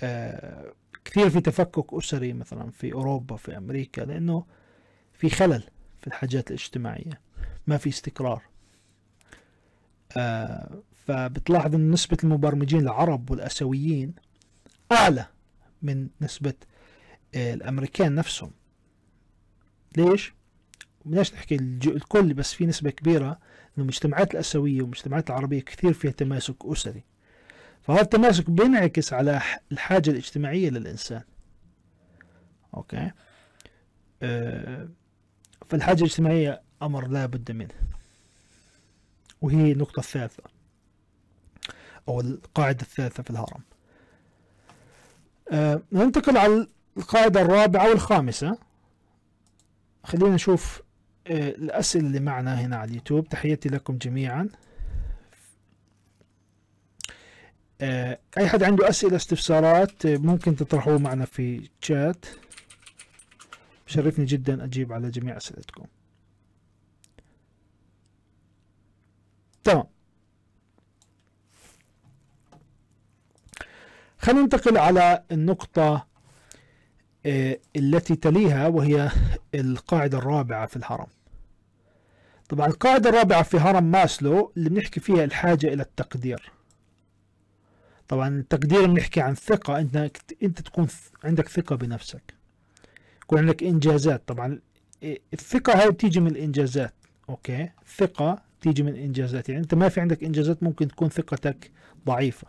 آه 0.00 0.72
كثير 1.04 1.30
في 1.30 1.40
تفكك 1.40 1.94
أسري 1.94 2.32
مثلا 2.32 2.70
في 2.70 2.92
أوروبا 2.92 3.36
في 3.36 3.56
أمريكا 3.56 4.00
لأنه 4.00 4.46
في 5.12 5.30
خلل 5.30 5.62
في 6.00 6.06
الحاجات 6.06 6.50
الاجتماعية. 6.50 7.20
ما 7.66 7.76
في 7.76 7.88
استقرار. 7.88 8.42
فبتلاحظ 11.06 11.74
أن 11.74 11.90
نسبة 11.90 12.16
المبرمجين 12.24 12.80
العرب 12.80 13.30
والأسيويين 13.30 14.14
أعلى 14.92 15.26
من 15.82 16.08
نسبة 16.20 16.54
آه 17.34 17.54
الأمريكان 17.54 18.14
نفسهم. 18.14 18.50
ليش؟ 19.96 20.34
بدناش 21.04 21.34
نحكي 21.34 21.54
الكل 21.86 22.34
بس 22.34 22.54
في 22.54 22.66
نسبة 22.66 22.90
كبيرة 22.90 23.30
أن 23.30 23.82
المجتمعات 23.82 24.34
الأسيوية 24.34 24.80
والمجتمعات 24.80 25.30
العربية 25.30 25.60
كثير 25.60 25.92
فيها 25.92 26.10
تماسك 26.10 26.56
أسري. 26.64 27.02
فهذا 27.82 28.00
التماسك 28.00 28.50
بينعكس 28.50 29.12
على 29.12 29.42
الحاجة 29.72 30.10
الاجتماعية 30.10 30.70
للإنسان. 30.70 31.22
أوكي؟ 32.74 33.10
أه 34.22 34.88
فالحاجة 35.66 35.98
الاجتماعية 35.98 36.62
أمر 36.82 37.08
لا 37.08 37.26
بد 37.26 37.52
منه. 37.52 37.74
وهي 39.44 39.72
النقطة 39.72 40.00
الثالثة 40.00 40.42
أو 42.08 42.20
القاعدة 42.20 42.82
الثالثة 42.82 43.22
في 43.22 43.30
الهرم. 43.30 43.60
أه 45.50 45.82
ننتقل 45.92 46.36
على 46.36 46.66
القاعدة 46.96 47.40
الرابعة 47.40 47.88
والخامسة 47.88 48.58
خلينا 50.04 50.34
نشوف 50.34 50.82
أه 51.26 51.48
الأسئلة 51.48 52.06
اللي 52.06 52.20
معنا 52.20 52.60
هنا 52.60 52.76
على 52.76 52.90
اليوتيوب. 52.90 53.28
تحياتي 53.28 53.68
لكم 53.68 53.98
جميعا. 53.98 54.48
آه، 57.80 58.18
أي 58.38 58.48
حد 58.48 58.62
عنده 58.62 58.88
أسئلة 58.88 59.16
استفسارات 59.16 60.06
آه، 60.06 60.16
ممكن 60.16 60.56
تطرحوه 60.56 60.98
معنا 60.98 61.24
في 61.24 61.68
تشات 61.80 62.26
بشرفني 63.86 64.24
جدا 64.24 64.64
أجيب 64.64 64.92
على 64.92 65.10
جميع 65.10 65.36
أسئلتكم. 65.36 65.86
تمام. 69.64 69.84
خلينا 74.18 74.42
ننتقل 74.42 74.78
على 74.78 75.24
النقطة 75.32 76.06
آه، 77.26 77.58
التي 77.76 78.16
تليها 78.16 78.68
وهي 78.68 79.10
القاعدة 79.54 80.18
الرابعة 80.18 80.66
في 80.66 80.76
الهرم. 80.76 81.06
طبعا 82.48 82.66
القاعدة 82.66 83.10
الرابعة 83.10 83.42
في 83.42 83.56
هرم 83.56 83.84
ماسلو 83.84 84.52
اللي 84.56 84.68
بنحكي 84.68 85.00
فيها 85.00 85.24
الحاجة 85.24 85.66
إلى 85.66 85.82
التقدير. 85.82 86.52
طبعا 88.08 88.28
التقدير 88.28 88.86
بنحكي 88.86 89.20
عن 89.20 89.34
ثقة 89.34 89.78
أنت 89.78 90.10
أنت 90.42 90.60
تكون 90.60 90.86
عندك 91.24 91.48
ثقة 91.48 91.76
بنفسك. 91.76 92.34
يكون 93.22 93.38
عندك 93.38 93.62
إنجازات. 93.62 94.28
طبعا 94.28 94.60
الثقة 95.32 95.82
هاي 95.82 95.90
بتيجي 95.90 96.20
من 96.20 96.26
الإنجازات. 96.26 96.94
okay؟ 97.28 97.70
الثقة 97.82 98.42
تيجي 98.64 98.82
من 98.82 98.88
الانجازات 98.88 99.48
يعني 99.48 99.62
أنت 99.62 99.74
ما 99.74 99.88
في 99.88 100.00
عندك 100.00 100.24
إنجازات 100.24 100.62
ممكن 100.62 100.88
تكون 100.88 101.08
ثقتك 101.08 101.70
ضعيفة. 102.06 102.48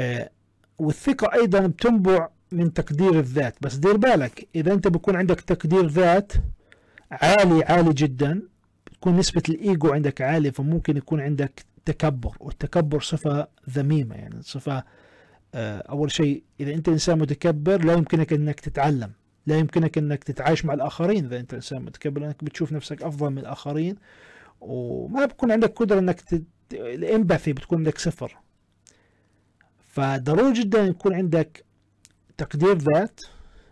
آه 0.00 0.30
والثقة 0.78 1.34
أيضا 1.34 1.66
بتنبع 1.66 2.28
من 2.52 2.72
تقدير 2.72 3.18
الذات. 3.18 3.54
بس 3.60 3.74
دير 3.74 3.96
بالك 3.96 4.48
إذا 4.54 4.72
أنت 4.72 4.88
بكون 4.88 5.16
عندك 5.16 5.40
تقدير 5.40 5.86
ذات 5.86 6.32
عالي 7.10 7.64
عالي 7.64 7.92
جدا 7.92 8.42
بتكون 8.86 9.16
نسبة 9.16 9.42
الإيجو 9.48 9.92
عندك 9.92 10.20
عالية 10.22 10.50
فممكن 10.50 10.96
يكون 10.96 11.20
عندك 11.20 11.64
تكبر. 11.84 12.36
والتكبر 12.40 13.00
صفة 13.00 13.48
ذميمة. 13.70 14.14
يعني 14.14 14.42
صفة 14.42 14.84
آه، 15.54 15.78
أول 15.78 16.10
شيء 16.10 16.42
إذا 16.60 16.74
أنت 16.74 16.88
إنسان 16.88 17.18
متكبر 17.18 17.84
لا 17.84 17.92
يمكنك 17.92 18.32
أنك 18.32 18.60
تتعلم. 18.60 19.12
لا 19.46 19.58
يمكنك 19.58 19.98
أنك 19.98 20.24
تتعايش 20.24 20.64
مع 20.64 20.74
الآخرين 20.74 21.24
إذا 21.24 21.40
أنت 21.40 21.54
إنسان 21.54 21.82
متكبر 21.82 22.20
لأنك 22.20 22.44
بتشوف 22.44 22.72
نفسك 22.72 23.02
أفضل 23.02 23.30
من 23.30 23.38
الآخرين. 23.38 23.96
وما 24.62 25.24
بكون 25.24 25.52
عندك 25.52 25.72
قدرة 25.72 25.98
أنك 25.98 26.20
تت... 26.20 26.44
الإمباثي 26.72 27.52
بتكون 27.52 27.78
عندك 27.78 27.98
صفر. 27.98 28.36
فضروري 29.78 30.52
جدا 30.52 30.82
يكون 30.82 31.14
عندك 31.14 31.64
تقدير 32.36 32.78
ذات 32.78 33.20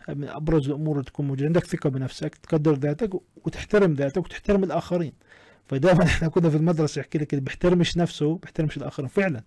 من 0.09 0.28
أبرز 0.28 0.68
الأمور 0.68 1.02
تكون 1.02 1.26
موجودة. 1.26 1.47
عندك 1.47 1.66
ثقة 1.66 1.90
بنفسك 1.90 2.35
تقدر 2.35 2.75
ذاتك 2.75 3.11
وتحترم 3.44 3.94
ذاتك 3.94 4.16
وتحترم 4.16 4.64
الآخرين. 4.64 5.12
فدائما 5.66 6.04
إحنا 6.04 6.28
كنا 6.28 6.50
في 6.50 6.56
المدرسة 6.56 7.00
يحكي 7.00 7.18
لك 7.18 7.32
اللي 7.32 7.44
بيحترمش 7.44 7.97
نفسه 7.97 8.37
بيحترمش 8.37 8.76
الآخرين. 8.76 9.09
فعلا 9.09 9.42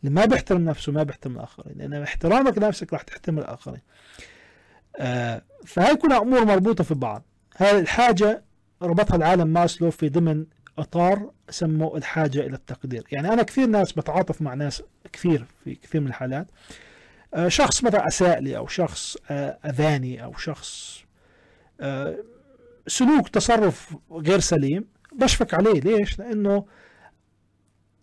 اللي 0.00 0.14
ما 0.14 0.24
بيحترم 0.24 0.64
نفسه 0.64 0.92
ما 0.92 1.02
بيحترم 1.02 1.36
الآخرين. 1.36 1.78
لأن 1.78 2.02
احترامك 2.02 2.58
لنفسك 2.58 2.92
راح 2.92 3.02
تحترم 3.02 3.38
الآخرين. 3.38 3.80
آه 4.96 5.42
فهي 5.66 5.96
كلها 5.96 6.22
أمور 6.22 6.44
مربوطة 6.44 6.84
في 6.84 6.94
بعض. 6.94 7.24
هذه 7.56 7.78
الحاجة 7.78 8.44
ربطها 8.82 9.16
العالم 9.16 9.48
ماسلو 9.48 9.90
في 9.90 10.08
ضمن 10.08 10.46
أطار 10.78 11.30
سموه 11.50 11.96
الحاجة 11.96 12.40
إلى 12.40 12.54
التقدير. 12.54 13.04
يعني 13.12 13.32
أنا 13.32 13.42
كثير 13.42 13.66
ناس 13.66 13.92
بتعاطف 13.92 14.42
مع 14.42 14.54
ناس 14.54 14.82
كثير 15.12 15.46
في 15.64 15.74
كثير 15.74 16.00
من 16.00 16.06
الحالات. 16.06 16.46
آه 17.34 17.48
شخص 17.48 17.84
مثلا 17.84 18.06
أساء 18.08 18.40
لي 18.40 18.56
أو 18.56 18.66
شخص 18.66 19.16
آه 19.30 19.58
أذاني 19.64 20.24
أو 20.24 20.32
شخص 20.32 21.02
آه 21.80 22.16
سلوك 22.86 23.28
تصرف 23.28 23.96
غير 24.10 24.40
سليم 24.40 24.84
بشفق 25.12 25.54
عليه. 25.54 25.80
ليش؟ 25.80 26.18
لأنه 26.18 26.66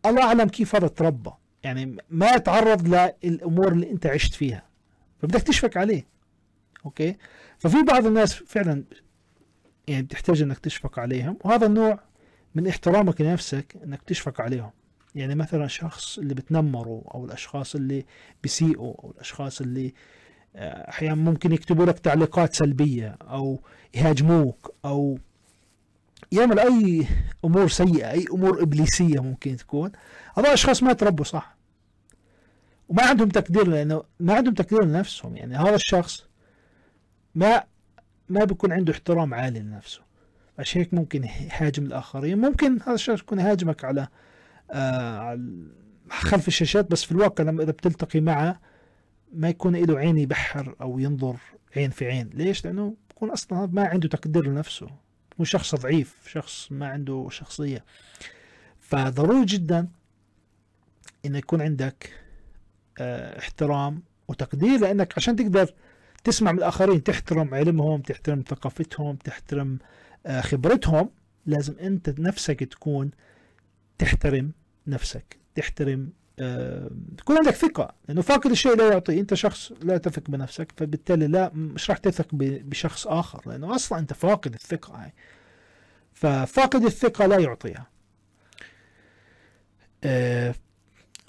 الله 0.06 0.24
أعلم 0.24 0.48
كيف 0.48 0.76
هذا 0.76 0.88
تربى. 0.88 1.32
يعني 1.64 1.98
ما 2.10 2.38
تعرض 2.38 2.88
للأمور 3.24 3.72
اللي 3.72 3.92
أنت 3.92 4.06
عشت 4.06 4.34
فيها. 4.34 4.64
فبدك 5.22 5.42
تشفق 5.42 5.78
عليه. 5.78 6.08
أوكي؟ 6.86 7.18
ففي 7.58 7.84
بعض 7.84 8.06
الناس 8.06 8.34
فعلا 8.34 8.84
يعني 9.88 10.04
بتحتاج 10.04 10.42
إنك 10.42 10.60
تشفق 10.60 11.00
عليهم. 11.00 11.38
وهذا 11.44 11.66
النوع 11.66 12.00
من 12.56 12.68
احترامك 12.68 13.22
لنفسك 13.22 13.76
إنك 13.84 14.02
تشفق 14.02 14.42
عليهم. 14.42 14.72
يعني 15.16 15.36
مثلا 15.36 15.66
الشخص 15.66 16.18
اللي 16.18 16.34
بتنمروا 16.34 17.02
أو 17.14 17.26
الأشخاص 17.26 17.76
اللي 17.76 18.06
بيسيئوا 18.44 18.94
أو 19.04 19.12
الأشخاص 19.16 19.62
اللي 19.62 19.94
آه، 20.56 20.90
أحيانا 20.90 21.16
ممكن 21.16 21.52
يكتبوا 21.52 21.86
لك 21.86 22.00
تعليقات 22.00 22.54
سلبية 22.54 23.18
أو 23.22 23.60
يهاجموك 23.96 24.76
أو 24.86 25.20
يعمل 26.32 26.60
أي 26.60 27.08
أمور 27.46 27.68
سيئة 27.68 28.12
أي 28.12 28.26
أمور 28.34 28.64
إبليسية 28.64 29.20
ممكن 29.20 29.56
تكون. 29.56 29.92
هذول 30.38 30.50
أشخاص 30.50 30.84
ما 30.84 30.94
تربوا 30.94 31.26
صح. 31.26 31.56
وما 32.90 33.04
عندهم 33.04 33.30
تقدير 33.30 33.68
لأنه 33.68 34.04
ما 34.20 34.34
عندهم 34.34 34.54
تقدير 34.54 34.84
لنفسهم. 34.84 35.38
يعني 35.38 35.56
هذا 35.56 35.76
الشخص 35.76 36.26
ما 37.36 37.64
ما 38.30 38.44
بيكون 38.44 38.72
عنده 38.74 38.94
احترام 38.94 39.34
عالي 39.34 39.60
لنفسه. 39.60 40.09
هيك 40.74 40.94
ممكن 40.94 41.24
يهاجم 41.24 41.86
الآخرين. 41.86 42.38
ممكن 42.38 42.82
هذا 42.82 42.94
الشخص 42.94 43.20
يكون 43.20 43.40
يهاجمك 43.40 43.86
على 43.86 44.08
آه 44.72 45.40
خلف 46.10 46.48
الشاشات 46.48 46.92
بس 46.92 47.04
في 47.04 47.12
الواقع 47.12 47.44
لما 47.44 47.64
إذا 47.64 47.72
بتلتقي 47.72 48.20
معه 48.20 48.60
ما 49.34 49.50
يكون 49.50 49.76
له 49.76 49.98
عين 49.98 50.18
يبحر 50.18 50.76
أو 50.82 51.00
ينظر 51.00 51.36
عين 51.78 51.90
في 51.90 52.06
عين. 52.06 52.30
ليش؟ 52.34 52.66
لأنه 52.66 52.96
بكون 53.10 53.30
أصلا 53.32 53.70
ما 53.74 53.86
عنده 53.88 54.08
تقدير 54.08 54.48
لنفسه. 54.48 54.88
بكون 55.32 55.46
شخص 55.46 55.76
ضعيف 55.76 56.16
شخص 56.28 56.72
ما 56.72 56.88
عنده 56.88 57.28
شخصية. 57.32 57.86
فضروري 58.80 59.46
جدا 59.46 59.88
إنه 61.26 61.38
يكون 61.38 61.62
عندك 61.62 62.14
آه 63.00 63.40
احترام 63.40 64.04
وتقدير 64.28 64.80
لأنك 64.80 65.14
عشان 65.18 65.36
تقدر 65.36 65.74
تسمع 66.24 66.52
من 66.52 66.58
الآخرين 66.58 67.04
تحترم 67.04 67.54
علمهم 67.54 68.02
تحترم 68.02 68.44
ثقافتهم 68.48 69.16
تحترم 69.16 69.74
آه 69.74 70.09
خبرتهم 70.28 71.10
لازم 71.46 71.76
انت 71.80 72.20
نفسك 72.20 72.64
تكون 72.64 73.12
تحترم 73.98 74.52
نفسك 74.88 75.38
تحترم 75.56 76.10
أه 76.40 76.92
تكون 77.18 77.38
عندك 77.38 77.52
ثقة. 77.52 77.94
لأنه 78.08 78.22
فاقد 78.22 78.52
الشيء 78.52 78.76
لا 78.76 78.92
يعطي 78.92 79.20
أنت 79.20 79.34
شخص 79.34 79.72
لا 79.82 79.98
تثق 79.98 80.30
بنفسك 80.30 80.74
فبالتالي 80.78 81.28
لا 81.28 81.52
مش 81.54 81.90
راح 81.90 81.98
تثق 81.98 82.28
بشخص 82.32 83.08
آخر 83.08 83.42
لأنه 83.46 83.76
أصلا 83.76 84.00
أنت 84.00 84.14
فاقد 84.14 84.54
الثقة 84.54 85.04
هاي. 85.04 85.14
ففاقد 86.14 86.84
الثقة 86.84 87.26
لا 87.26 87.40
يعطيها. 87.40 87.88
أه 90.04 90.56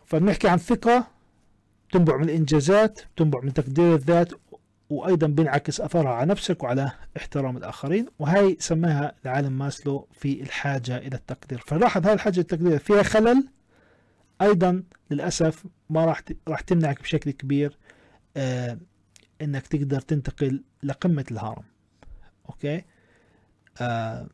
فبنحكي 0.06 0.48
عن 0.48 0.58
ثقة 0.58 1.06
تنبع 1.92 2.16
من 2.16 2.24
الإنجازات 2.24 3.00
تنبع 3.16 3.40
من 3.40 3.52
تقدير 3.54 3.94
الذات 3.94 4.32
وأيضا 4.90 5.26
بينعكس 5.26 5.80
أثرها 5.80 6.10
على 6.10 6.30
نفسك 6.30 6.62
وعلى 6.62 6.92
احترام 7.16 7.56
الآخرين 7.56 8.06
وهي 8.18 8.56
سماها 8.58 9.14
العالم 9.24 9.58
ماسلو 9.58 10.08
في 10.12 10.42
الحاجة 10.42 10.96
إلى 10.96 11.16
التقدير. 11.16 11.58
فلاحظ 11.58 12.06
هاي 12.06 12.14
الحاجة 12.14 12.40
التقدير 12.40 12.78
فيها 12.78 13.02
خلل 13.02 13.48
أيضا 14.42 14.82
للأسف 15.10 15.66
ما 15.90 16.04
راح 16.04 16.22
راح 16.48 16.60
تمنعك 16.60 17.02
بشكل 17.02 17.30
كبير 17.30 17.78
آه 18.36 18.78
إنك 19.42 19.66
تقدر 19.66 20.00
تنتقل 20.00 20.64
لقمة 20.82 21.24
الهرم. 21.30 21.64
أوكي؟ 22.48 22.84
آه 23.80 24.26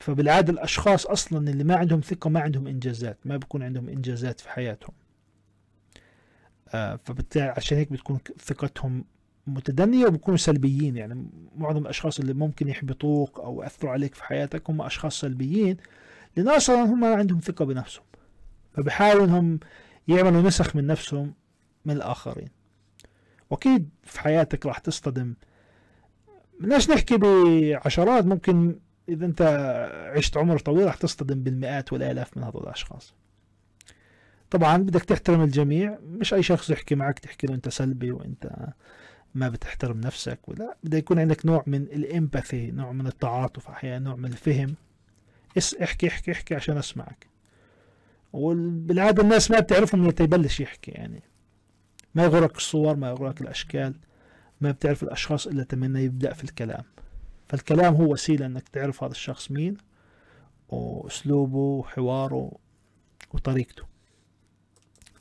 فبالعادة 0.00 0.52
الأشخاص 0.52 1.06
أصلا 1.06 1.50
اللي 1.50 1.64
ما 1.64 1.76
عندهم 1.76 2.00
ثقة 2.00 2.30
ما 2.30 2.40
عندهم 2.40 2.66
إنجازات 2.66 3.18
ما 3.24 3.36
بيكون 3.36 3.62
عندهم 3.62 3.88
إنجازات 3.88 4.40
في 4.40 4.48
حياتهم. 4.50 4.94
آه 6.74 7.00
فبالتالي 7.04 7.44
عشان 7.56 7.78
هيك 7.78 7.92
بتكون 7.92 8.18
ثقتهم 8.40 9.04
متدنية 9.46 10.06
وبيكونوا 10.06 10.38
سلبيين 10.38 10.96
يعني 10.96 11.26
معظم 11.56 11.82
الأشخاص 11.82 12.20
اللي 12.20 12.34
ممكن 12.34 12.68
يحبطوك 12.68 13.40
أو 13.40 13.62
يأثروا 13.62 13.92
عليك 13.92 14.14
في 14.14 14.24
حياتك 14.24 14.70
هم 14.70 14.82
أشخاص 14.82 15.20
سلبيين 15.20 15.76
لأن 16.36 16.48
أصلا 16.48 16.82
هم 16.82 17.04
عندهم 17.04 17.38
ثقة 17.38 17.64
بنفسهم 17.64 18.04
فبحاولوا 18.74 19.24
إنهم 19.24 19.60
يعملوا 20.08 20.42
نسخ 20.42 20.76
من 20.76 20.86
نفسهم 20.86 21.34
من 21.84 21.96
الآخرين. 21.96 22.48
وأكيد 23.50 23.88
في 24.02 24.20
حياتك 24.20 24.66
راح 24.66 24.78
تصطدم. 24.78 25.34
بدناش 26.60 26.90
نحكي 26.90 27.16
بعشرات 27.16 28.24
ممكن 28.24 28.78
إذا 29.08 29.26
أنت 29.26 29.42
عشت 30.16 30.36
عمر 30.36 30.58
طويل 30.58 30.86
راح 30.86 30.96
تصطدم 30.96 31.42
بالمئات 31.42 31.92
والآلاف 31.92 32.36
من 32.36 32.44
هذول 32.44 32.62
الأشخاص. 32.62 33.14
طبعا 34.50 34.76
بدك 34.76 35.02
تحترم 35.04 35.42
الجميع 35.42 35.98
مش 36.02 36.34
أي 36.34 36.42
شخص 36.42 36.70
يحكي 36.70 36.94
معك 36.94 37.18
تحكي 37.18 37.46
له 37.46 37.54
أنت 37.54 37.68
سلبي 37.68 38.10
وأنت 38.10 38.72
ما 39.36 39.48
بتحترم 39.48 40.00
نفسك 40.00 40.48
ولا 40.48 40.76
بده 40.84 40.98
يكون 40.98 41.18
عندك 41.18 41.46
نوع 41.46 41.64
من 41.66 41.82
الإمباثي 41.82 42.70
نوع 42.70 42.92
من 42.92 43.06
التعاطف 43.06 43.68
أحيانا 43.68 44.04
نوع 44.04 44.16
من 44.16 44.24
الفهم. 44.24 44.74
احكي 45.82 46.08
احكي 46.08 46.32
احكي 46.32 46.54
عشان 46.54 46.78
أسمعك. 46.78 47.26
وبالعادة 48.32 49.22
الناس 49.22 49.50
ما 49.50 49.60
بتعرفهم 49.60 50.00
من 50.00 50.12
يبلش 50.20 50.60
يحكي 50.60 50.90
يعني. 50.90 51.22
ما 52.14 52.24
يغرك 52.24 52.56
الصور 52.56 52.96
ما 52.96 53.08
يغرك 53.08 53.40
الأشكال 53.40 53.94
ما 54.60 54.70
بتعرف 54.70 55.02
الأشخاص 55.02 55.46
إلا 55.46 55.62
تمنى 55.62 56.04
يبدأ 56.04 56.32
في 56.32 56.44
الكلام. 56.44 56.84
فالكلام 57.48 57.94
هو 57.94 58.12
وسيلة 58.12 58.46
إنك 58.46 58.68
تعرف 58.68 59.04
هذا 59.04 59.12
الشخص 59.12 59.50
مين 59.50 59.76
وأسلوبه 60.68 61.58
وحواره 61.58 62.52
وطريقته. 63.34 63.82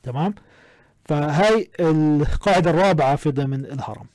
تمام؟ 0.03 0.35
فهاي 1.05 1.69
القاعدة 1.79 2.69
الرابعة 2.69 3.15
في 3.15 3.31
ضمن 3.31 3.65
الهرم. 3.65 4.07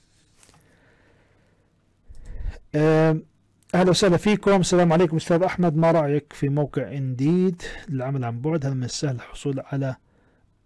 أهلا 3.74 3.90
وسهلا 3.90 4.16
فيكم. 4.16 4.60
السلام 4.60 4.92
عليكم 4.92 5.16
أستاذ 5.16 5.42
أحمد. 5.42 5.76
ما 5.76 5.90
رأيك 5.90 6.32
في 6.32 6.48
موقع 6.48 6.92
إنديد 6.92 7.62
للعمل 7.88 8.24
عن 8.24 8.40
بعد؟ 8.40 8.66
هل 8.66 8.74
من 8.74 8.84
السهل 8.84 9.14
الحصول 9.14 9.60
على 9.60 9.96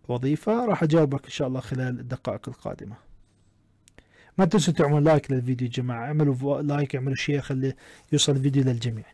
وظيفة؟ 0.09 0.67
راح 0.67 0.83
أجاوبك 0.83 1.25
إن 1.25 1.31
شاء 1.31 1.49
الله 1.49 1.61
خلال 1.61 2.01
الدقائق 2.01 2.49
القادمة. 2.49 2.97
ما 4.39 4.45
تنسوا 4.45 4.75
تعملوا 4.75 5.01
like 5.01 5.31
للفيديو 5.31 5.69
يا 5.69 5.73
جماعة. 5.73 6.07
اعملوا 6.07 6.63
لايك 6.63 6.95
اعملوا 6.95 7.15
share 7.15 7.41
خلي 7.41 7.75
يوصل 8.13 8.33
الفيديو 8.33 8.65
للجميع. 8.65 9.05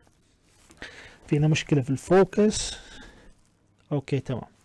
فينا 1.27 1.49
مشكلة 1.49 1.83
في 1.83 1.91
ال 1.91 2.04
focus. 2.04 2.79
okay 3.93 4.21
تمام. 4.21 4.60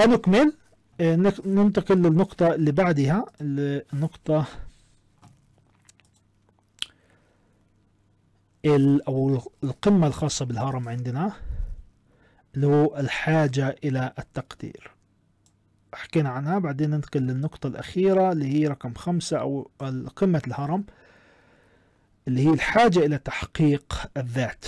خلينا 0.00 0.14
نكمل 0.16 0.52
آه، 1.00 1.16
ننتقل 1.46 1.96
للنقطة 1.96 2.54
اللي 2.54 2.72
بعدها 2.72 3.26
النقطه 3.40 4.46
أو 9.08 9.42
القمة 9.64 10.06
الخاصة 10.06 10.44
بالهرم 10.44 10.88
عندنا 10.88 11.32
اللي 12.54 12.66
هو 12.66 12.96
الحاجة 12.96 13.76
إلى 13.84 14.12
التقدير. 14.18 14.90
حكينا 15.94 16.28
عنها 16.28 16.58
بعدين 16.58 16.90
ننتقل 16.90 17.20
للنقطة 17.20 17.66
الأخيرة 17.66 18.32
اللي 18.32 18.46
هي 18.46 18.66
رقم 18.66 18.94
خمسة 18.94 19.36
أو 19.36 19.70
قمة 20.16 20.42
الهرم 20.46 20.84
اللي 22.28 22.46
هي 22.46 22.52
الحاجة 22.52 22.98
إلى 22.98 23.18
تحقيق 23.18 24.10
الذات. 24.16 24.64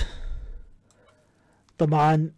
طبعا 1.79 2.31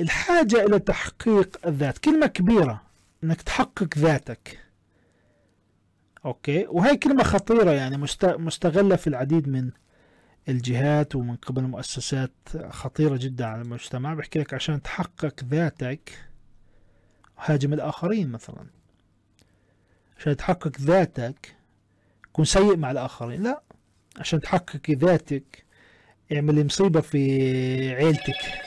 الحاجة 0.00 0.64
إلى 0.64 0.78
تحقيق 0.78 1.66
الذات. 1.66 1.98
كلمة 1.98 2.26
كبيرة 2.26 2.82
إنك 3.24 3.42
تحقق 3.42 3.98
ذاتك. 3.98 4.58
أوكي؟ 6.24 6.66
وهي 6.68 6.96
كلمة 6.96 7.22
خطيرة 7.22 7.70
يعني 7.70 7.96
مستغلة 8.22 8.96
في 8.96 9.06
العديد 9.06 9.48
من 9.48 9.70
الجهات 10.48 11.16
ومن 11.16 11.36
قبل 11.36 11.62
مؤسسات 11.62 12.32
خطيرة 12.68 13.16
جدا 13.16 13.46
على 13.46 13.62
المجتمع. 13.62 14.14
بحكي 14.14 14.38
لك 14.38 14.54
عشان 14.54 14.82
تحقق 14.82 15.44
ذاتك 15.44 16.28
هاجم 17.38 17.72
الآخرين 17.72 18.28
مثلا. 18.28 18.66
عشان 20.18 20.36
تحقق 20.36 20.80
ذاتك 20.80 21.56
كن 22.32 22.44
سيء 22.44 22.76
مع 22.76 22.90
الآخرين. 22.90 23.42
لا 23.42 23.62
عشان 24.16 24.40
تحقق 24.40 24.90
ذاتك 24.90 25.64
اعمل 26.32 26.66
مصيبة 26.66 27.00
في 27.00 27.94
عيلتك. 27.94 28.65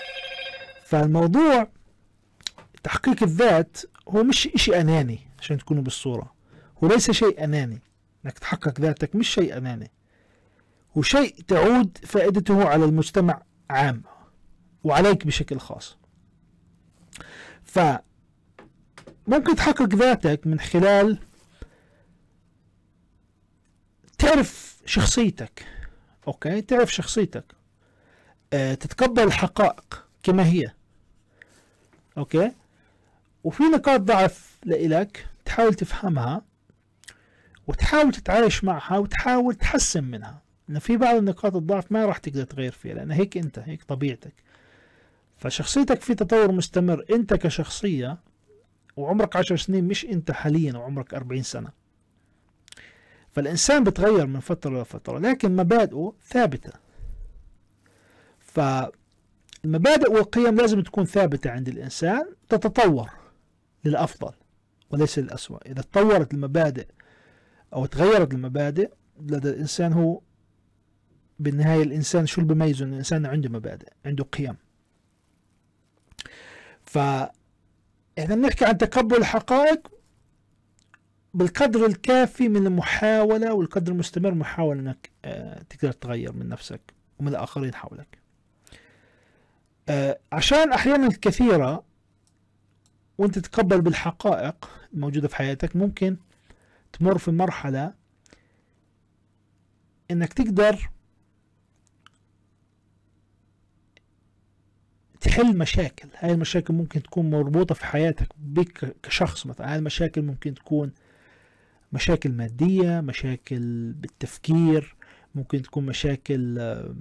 فالموضوع 0.89 1.71
تحقيق 2.84 3.23
الذات 3.23 3.78
هو 4.08 4.23
مش 4.23 4.47
إشي 4.47 4.82
أناني 4.82 5.19
عشان 5.39 5.58
تكونوا 5.58 5.84
بالصورة. 5.84 6.34
هو 6.84 6.88
ليس 6.88 7.12
شيء 7.12 7.43
أناني. 7.43 7.82
إنك 8.25 8.39
تحقق 8.39 8.82
ذاتك 8.82 9.15
مش 9.15 9.30
شيء 9.30 9.58
أناني. 9.58 9.91
وشيء 10.95 11.41
تعود 11.47 11.97
فائدته 12.06 12.67
على 12.67 12.86
المجتمع 12.86 13.41
عام 13.69 14.04
وعليك 14.84 15.25
بشكل 15.25 15.60
خاص. 15.60 15.97
فممكن 17.63 18.02
تحقق 19.56 19.95
ذاتك 19.95 20.47
من 20.47 20.60
خلال 20.60 21.19
تعرف 24.17 24.82
شخصيتك. 24.86 25.65
أوكي؟ 26.28 26.62
تعرف 26.62 26.93
شخصيتك. 26.93 27.56
أه 28.54 28.73
تتقبل 28.73 29.23
الحقائق 29.23 30.06
كما 30.23 30.45
هي. 30.45 30.78
أوكي؟ 32.17 32.51
وفي 33.43 33.63
نقاط 33.63 33.99
ضعف 33.99 34.59
لإلك 34.65 35.27
تحاول 35.45 35.73
تفهمها 35.73 36.41
وتحاول 37.67 38.11
تتعايش 38.11 38.63
معها 38.63 38.97
وتحاول 38.97 39.55
تحسن 39.55 40.03
منها. 40.03 40.41
ان 40.69 40.79
في 40.79 40.97
بعض 40.97 41.15
النقاط 41.15 41.55
الضعف 41.55 41.91
ما 41.91 42.05
راح 42.05 42.17
تقدر 42.17 42.43
تغير 42.43 42.71
فيها 42.71 42.93
لأن 42.93 43.11
هيك 43.11 43.37
أنت 43.37 43.59
هيك 43.59 43.83
طبيعتك. 43.83 44.33
فشخصيتك 45.37 46.01
في 46.01 46.15
تطور 46.15 46.51
مستمر 46.51 47.05
أنت 47.11 47.33
كشخصية 47.33 48.17
وعمرك 48.97 49.35
عشر 49.35 49.57
سنين 49.57 49.87
مش 49.87 50.05
أنت 50.05 50.31
حاليا 50.31 50.77
وعمرك 50.77 51.13
أربعين 51.13 51.43
سنة. 51.43 51.69
فالإنسان 53.31 53.83
بتغير 53.83 54.25
من 54.27 54.39
فترة 54.39 54.81
لفترة 54.81 55.19
لكن 55.19 55.55
مبادئه 55.55 56.13
ثابتة. 56.27 56.71
فالمبادئ 59.63 60.11
والقيم 60.13 60.55
لازم 60.55 60.81
تكون 60.81 61.05
ثابتة 61.05 61.49
عند 61.51 61.67
الإنسان 61.67 62.25
تتطور 62.49 63.09
للأفضل 63.85 64.33
وليس 64.89 65.19
للأسوأ. 65.19 65.57
إذا 65.65 65.81
تطورت 65.81 66.33
المبادئ 66.33 66.87
أو 67.73 67.85
تغيرت 67.85 68.33
المبادئ 68.33 68.91
لدى 69.21 69.49
الإنسان 69.49 69.93
هو 69.93 70.21
بالنهاية 71.39 71.83
الإنسان 71.83 72.25
شو 72.25 72.41
اللي 72.41 72.53
بيميزه؟ 72.53 72.85
إن 72.85 72.91
الإنسان 72.91 73.25
عنده 73.25 73.49
مبادئ 73.49 73.87
عنده 74.05 74.23
قيم. 74.23 74.55
ف 76.81 76.97
إذا 78.17 78.35
نحكي 78.35 78.65
عن 78.65 78.77
تقبل 78.77 79.17
الحقائق 79.17 79.87
بالقدر 81.33 81.85
الكافي 81.85 82.49
من 82.49 82.67
المحاولة 82.67 83.53
والقدر 83.53 83.91
المستمر 83.91 84.33
محاولة 84.33 84.79
أنك 84.79 85.09
آه، 85.25 85.61
تقدر 85.69 85.91
تغير 85.91 86.33
من 86.33 86.49
نفسك 86.49 86.81
ومن 87.19 87.27
الآخرين 87.27 87.73
حولك. 87.73 88.18
عشان 90.32 90.73
أحيانا 90.73 91.10
كثيرة 91.21 91.84
وأنت 93.17 93.39
تتقبل 93.39 93.82
بالحقائق 93.82 94.69
الموجودة 94.93 95.28
في 95.28 95.36
حياتك 95.36 95.75
ممكن 95.75 96.17
تمر 96.93 97.17
في 97.17 97.32
مرحلة 97.32 97.93
إنك 100.12 100.34
تقدر 100.34 100.89
تحل 105.21 105.58
مشاكل. 105.58 106.10
هاي 106.17 106.32
المشاكل 106.32 106.73
ممكن 106.73 107.04
تكون 107.04 107.30
مربوطة 107.30 107.75
في 107.75 107.86
حياتك 107.86 108.28
بك 108.38 108.95
كشخص 109.04 109.45
مثلا. 109.45 109.71
هاي 109.71 109.78
المشاكل 109.78 110.21
ممكن 110.21 110.54
تكون 110.54 110.91
مشاكل 111.93 112.32
مادية 112.32 112.99
مشاكل 112.99 113.93
بالتفكير 113.93 114.95
ممكن 115.36 115.62
تكون 115.62 115.86
مشاكل 115.86 116.60
آه، 116.60 116.95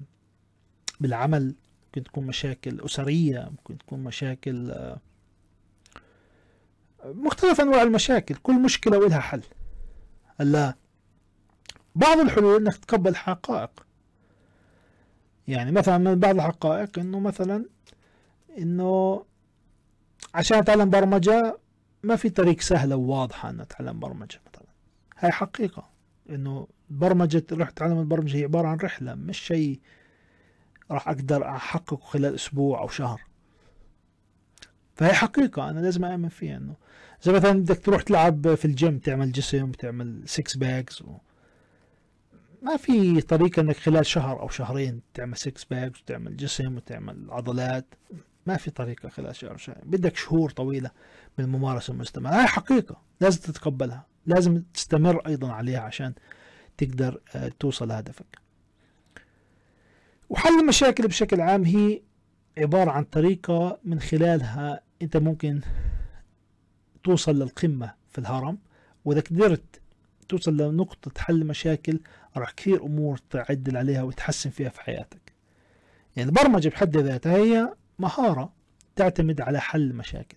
بالعمل. 1.00 1.54
ممكن 1.98 2.10
تكون 2.10 2.26
مشاكل 2.26 2.80
أسرية 2.80 3.48
ممكن 3.50 3.78
تكون 3.78 4.04
مشاكل 4.04 4.70
آه، 4.70 4.98
مختلف 7.04 7.60
أنواع 7.60 7.82
المشاكل 7.82 8.34
كل 8.34 8.62
مشكلة 8.62 8.98
ولها 8.98 9.20
حل. 9.20 9.42
هلا 10.40 10.74
بعض 11.94 12.18
الحلول 12.18 12.60
إنك 12.60 12.76
تقبل 12.76 13.16
حقائق. 13.16 13.86
يعني 15.48 15.72
مثلا 15.72 15.98
من 15.98 16.14
بعض 16.14 16.34
الحقائق 16.34 16.98
إنه 16.98 17.20
مثلا 17.20 17.64
إنه 18.58 19.24
عشان 20.34 20.58
أتعلم 20.58 20.90
برمجة 20.90 21.58
ما 22.02 22.16
في 22.16 22.30
طريق 22.30 22.60
سهلة 22.60 22.96
وواضحة 22.96 23.50
ان 23.50 23.60
أتعلم 23.60 24.00
برمجة 24.00 24.40
مثلا. 24.48 24.68
هاي 25.18 25.30
حقيقة. 25.32 25.90
إنه 26.30 26.68
برمجة 26.90 27.46
رح 27.52 27.70
تتعلم 27.70 28.00
البرمجة 28.00 28.36
هي 28.36 28.44
عبارة 28.44 28.68
عن 28.68 28.76
رحلة 28.76 29.14
مش 29.14 29.38
شيء 29.38 29.80
راح 30.90 31.08
أقدر 31.08 31.48
أحققه 31.48 31.96
خلال 31.96 32.34
أسبوع 32.34 32.80
أو 32.80 32.88
شهر. 32.88 33.20
فهي 34.94 35.12
حقيقة 35.12 35.70
أنا 35.70 35.80
لازم 35.80 36.04
اؤمن 36.04 36.28
فيها 36.28 36.56
إنه 36.56 36.74
زي 37.22 37.32
مثلا 37.32 37.52
بدك 37.52 37.78
تروح 37.84 38.02
تلعب 38.02 38.54
في 38.54 38.64
الجيم 38.64 38.98
تعمل 38.98 39.32
جسم 39.32 39.72
تعمل 39.72 40.22
six 40.26 40.56
packs 40.56 41.02
و... 41.02 41.16
ما 42.62 42.76
في 42.76 43.20
طريقة 43.20 43.60
إنك 43.60 43.76
خلال 43.76 44.06
شهر 44.06 44.40
أو 44.40 44.48
شهرين 44.48 45.00
تعمل 45.14 45.36
six 45.36 45.64
packs 45.64 46.00
وتعمل 46.00 46.36
جسم 46.36 46.76
وتعمل 46.76 47.26
عضلات. 47.30 47.94
ما 48.46 48.56
في 48.56 48.70
طريقة 48.70 49.08
خلال 49.08 49.36
شهر 49.36 49.56
شهر 49.56 49.78
بدك 49.84 50.16
شهور 50.16 50.50
طويلة 50.50 50.90
من 51.38 51.44
الممارسة 51.44 51.92
المستمرة. 51.92 52.30
هاي 52.30 52.46
حقيقة 52.46 53.02
لازم 53.20 53.40
تتقبلها. 53.40 54.06
لازم 54.26 54.62
تستمر 54.74 55.26
أيضا 55.26 55.52
عليها 55.52 55.80
عشان 55.80 56.14
تقدر 56.76 57.20
آه، 57.34 57.52
توصل 57.60 57.88
لهدفك. 57.88 58.38
وحل 60.30 60.60
المشاكل 60.60 61.08
بشكل 61.08 61.40
عام 61.40 61.64
هي 61.64 62.00
عبارة 62.58 62.90
عن 62.90 63.04
طريقة 63.04 63.78
من 63.84 64.00
خلالها 64.00 64.80
أنت 65.02 65.16
ممكن 65.16 65.60
توصل 67.04 67.34
للقمة 67.38 67.94
في 68.10 68.18
الهرم 68.18 68.58
وإذا 69.04 69.20
قدرت 69.20 69.80
توصل 70.28 70.56
لنقطة 70.56 71.20
حل 71.20 71.46
مشاكل 71.46 72.00
راح 72.36 72.50
كثير 72.50 72.84
أمور 72.84 73.18
تعدل 73.30 73.76
عليها 73.76 74.02
وتحسن 74.02 74.50
فيها 74.50 74.68
في 74.68 74.80
حياتك. 74.80 75.32
يعني 76.16 76.28
البرمجة 76.28 76.68
بحد 76.68 76.96
ذاتها 76.96 77.36
هي 77.36 77.74
مهارة 77.98 78.52
تعتمد 78.96 79.40
على 79.40 79.60
حل 79.60 79.94
مشاكل. 79.94 80.36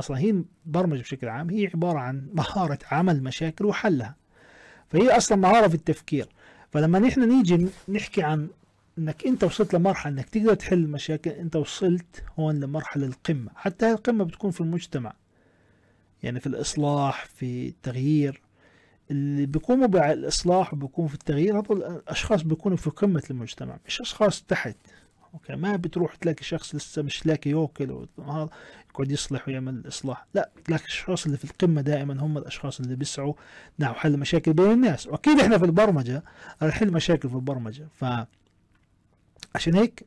أصلا 0.00 0.18
هي 0.18 0.42
البرمجة 0.66 1.00
بشكل 1.00 1.28
عام 1.28 1.50
هي 1.50 1.66
عبارة 1.66 1.98
عن 1.98 2.28
مهارة 2.34 2.78
عمل 2.90 3.22
مشاكل 3.22 3.66
وحلها. 3.66 4.16
فهي 4.88 5.16
أصلا 5.16 5.38
مهارة 5.38 5.68
في 5.68 5.74
التفكير. 5.74 6.28
فلما 6.70 6.98
نحن 6.98 7.28
نيجي 7.28 7.66
نحكي 7.88 8.22
عن 8.22 8.48
إنك 8.98 9.26
أنت 9.26 9.44
وصلت 9.44 9.74
لمرحلة 9.74 10.12
إنك 10.12 10.28
تقدر 10.28 10.54
تحل 10.54 10.78
المشاكل 10.78 11.30
أنت 11.30 11.56
وصلت 11.56 12.24
هون 12.38 12.60
لمرحلة 12.60 13.06
القمة. 13.06 13.50
حتى 13.56 13.86
هاي 13.86 13.92
القمة 13.92 14.24
بتكون 14.24 14.50
في 14.50 14.60
المجتمع. 14.60 15.12
يعني 16.22 16.40
في 16.40 16.46
الإصلاح 16.46 17.24
في 17.24 17.68
التغيير. 17.68 18.42
اللي 19.10 19.46
بيقوموا 19.46 19.86
بالإصلاح 19.86 20.72
وبيقوموا 20.72 21.08
في 21.08 21.14
التغيير 21.14 21.60
هذول 21.60 21.82
الأشخاص 21.82 22.42
بيكونوا 22.42 22.76
في 22.76 22.90
قمة 22.90 23.22
المجتمع 23.30 23.78
مش 23.86 24.00
أشخاص 24.00 24.42
تحت. 24.42 24.76
okay 25.34 25.56
ما 25.56 25.76
بتروح 25.76 26.14
تلاقي 26.14 26.44
شخص 26.44 26.74
لسه 26.74 27.02
مش 27.02 27.26
لاقي 27.26 27.50
ياكل 27.50 28.06
يقعد 28.18 29.10
يصلح 29.10 29.48
ويعمل 29.48 29.88
إصلاح. 29.88 30.26
لا 30.34 30.50
تلاقي 30.64 30.82
الأشخاص 30.82 31.24
اللي 31.24 31.36
في 31.36 31.44
القمة 31.44 31.80
دائما 31.80 32.20
هم 32.22 32.38
الأشخاص 32.38 32.80
اللي 32.80 32.96
بيسعوا 32.96 33.34
نحو 33.78 33.94
حل 33.94 34.16
مشاكل 34.18 34.52
بين 34.52 34.70
الناس. 34.70 35.06
وأكيد 35.06 35.40
إحنا 35.40 35.58
في 35.58 35.64
البرمجة 35.64 36.22
نحل 36.62 36.92
مشاكل 36.92 37.28
في 37.28 37.34
البرمجة. 37.34 37.88
ف 37.94 38.04
عشان 39.58 39.74
هيك 39.74 40.06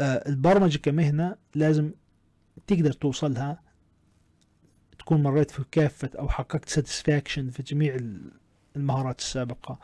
آه 0.00 0.28
البرمجة 0.28 0.78
كمهنة 0.78 1.36
لازم 1.54 1.90
تقدر 2.66 2.92
توصلها 2.92 3.62
تكون 4.98 5.22
مريت 5.22 5.50
في 5.50 5.64
كافة 5.70 6.10
أو 6.18 6.28
حققت 6.28 6.68
satisfaction 6.68 7.50
في 7.50 7.62
جميع 7.62 7.96
المهارات 8.76 9.18
السابقة 9.18 9.78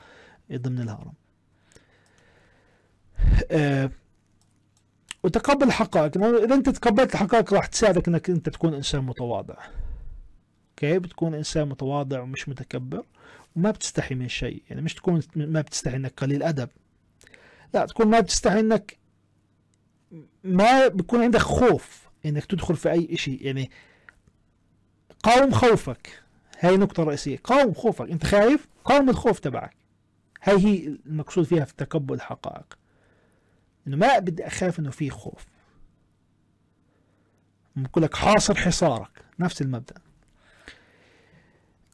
ضمن 0.53 0.81
الهرم. 0.81 1.13
أه 3.51 3.91
وتقبل 5.23 5.67
الحقائق 5.67 6.25
إذا 6.25 6.55
أنت 6.55 6.69
تقبلت 6.69 7.15
الحقائق 7.15 7.55
راح 7.55 7.67
تساعدك 7.67 8.09
أنك 8.09 8.31
أنت 8.31 8.49
تكون 8.49 8.75
إنسان 8.75 9.05
متواضع. 9.05 9.57
أوكي؟ 10.71 10.99
بتكون 10.99 11.35
إنسان 11.35 11.69
متواضع 11.69 12.21
ومش 12.21 12.49
متكبر 12.49 13.05
وما 13.57 13.71
بتستحي 13.71 14.15
من 14.15 14.29
شيء. 14.29 14.63
يعني 14.71 14.83
مش 14.83 14.95
تكون 14.95 15.21
ما 15.37 15.61
بتستحي 15.61 15.97
إنك 15.97 16.13
قليل 16.17 16.43
أدب. 16.43 16.69
لا 17.75 17.87
تكون 17.87 18.07
ما 18.07 18.21
بتستحي 18.21 18.61
إنك 18.61 18.99
ما 20.45 20.89
بيكون 20.89 21.23
عندك 21.23 21.41
خوف 21.41 22.09
إنك 22.27 22.45
تدخل 22.45 22.77
في 22.77 22.91
أي 22.91 23.17
شيء 23.17 23.47
يعني 23.47 23.71
قاوم 25.23 25.51
خوفك. 25.51 26.23
هاي 26.61 26.77
نقطة 26.77 27.03
رئيسية. 27.03 27.37
قاوم 27.45 27.75
خوفك. 27.75 28.11
أنت 28.11 28.27
خايف؟ 28.27 28.69
قاوم 28.85 29.11
الخوف 29.11 29.39
تبعك. 29.39 29.77
هاي 30.43 30.67
هي 30.67 30.87
المقصود 30.87 31.45
فيها 31.45 31.65
في 31.65 31.75
تقبل 31.77 32.15
الحقائق. 32.15 32.79
إنه 33.87 33.97
ما 33.97 34.19
بدي 34.19 34.47
أخاف 34.47 34.79
إنه 34.79 34.91
في 34.91 35.11
خوف. 35.11 35.47
بقول 37.77 38.05
لك 38.05 38.17
حاصر 38.17 38.55
حصارك. 38.55 39.25
نفس 39.39 39.63
المبدأ. 39.63 39.95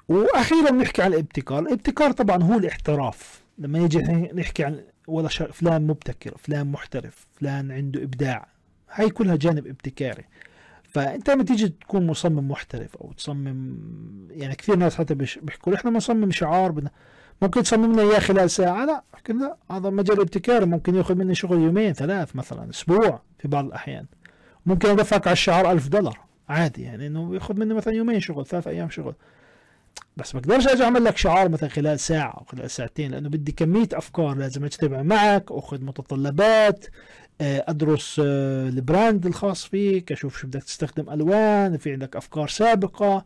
وأخيرا 0.09 0.71
نحكي 0.71 1.03
عن 1.03 1.13
الابتكار. 1.13 1.59
الابتكار 1.59 2.13
طبعا 2.13 2.43
هو 2.43 2.59
الاحتراف. 2.59 3.45
لما 3.59 3.79
يجي 3.79 3.99
نحكي 4.35 4.65
عن 4.65 4.85
ولا 5.07 5.29
فلان 5.29 5.87
مبتكر 5.87 6.35
فلان 6.39 6.73
محترف 6.73 7.27
فلان 7.33 7.73
عنده 7.73 8.03
إبداع. 8.03 8.49
هاي 8.91 9.11
كلها 9.11 9.37
جانب 9.37 9.67
ابتكاري. 9.67 10.25
فأنت 10.83 11.31
لما 11.31 11.45
تيجي 11.45 11.69
تكون 11.69 12.07
مصمم 12.07 12.49
محترف 12.49 12.97
أو 12.97 13.13
تصمم 13.13 13.79
يعني 14.31 14.55
كثير 14.55 14.77
ناس 14.77 14.97
حتى 14.97 15.15
بيحكوا 15.15 15.75
إحنا 15.75 15.91
بنصمم 15.91 16.31
شعار 16.31 16.73
بدنا 16.73 16.91
ممكن 17.43 17.63
تصمم 17.63 17.93
لنا 17.93 18.03
إياه 18.03 18.19
خلال 18.19 18.51
ساعة. 18.51 18.85
لا 18.85 19.05
لا 19.29 19.57
هذا 19.71 19.91
مجال 19.91 20.21
ابتكاري. 20.21 20.67
ممكن 20.67 20.95
يأخذ 20.95 21.15
مني 21.15 21.35
شغل 21.35 21.59
يومين 21.59 21.93
ثلاث 21.93 22.37
مثلا 22.37 22.71
أسبوع 22.71 23.23
في 23.39 23.49
بعض 23.49 23.65
الأحيان. 23.65 24.07
ممكن 24.67 24.89
أدفعك 24.89 25.27
على 25.27 25.33
الشعار 25.33 25.73
ألف 25.73 25.89
دولار 25.89 26.19
عادي 26.49 26.83
يعني 26.83 27.07
إنه 27.07 27.35
يأخذ 27.35 27.55
مني 27.55 27.75
مثلا 27.75 27.95
يومين 27.95 28.21
شغل 28.21 28.47
ثلاث 28.47 28.69
أيام 28.69 28.91
شغل. 28.91 29.15
بس 30.17 30.35
ما 30.35 30.41
أقدرش 30.41 30.67
أجي 30.67 30.85
أعمل 30.85 31.05
لك 31.05 31.17
شعار 31.17 31.49
مثلا 31.49 31.69
خلال 31.69 32.01
ساعة 32.01 32.31
أو 32.31 32.45
خلال 32.45 32.71
ساعتين 32.71 33.11
لأنه 33.11 33.29
بدي 33.29 33.53
كمية 33.53 33.89
أفكار 33.93 34.35
لازم 34.35 34.65
أجتمع 34.65 35.03
معك 35.03 35.53
أخذ 35.53 35.85
متطلبات 35.85 36.87
آه، 37.41 37.65
أدرس 37.69 38.21
آه، 38.25 38.69
ال 38.69 38.79
brand 38.79 39.27
الخاص 39.27 39.65
فيك 39.65 40.13
أشوف 40.13 40.39
شو 40.39 40.47
بدك 40.47 40.63
تستخدم 40.63 41.11
ألوان 41.11 41.77
في 41.77 41.93
عندك 41.93 42.17
أفكار 42.17 42.49
سابقة 42.49 43.25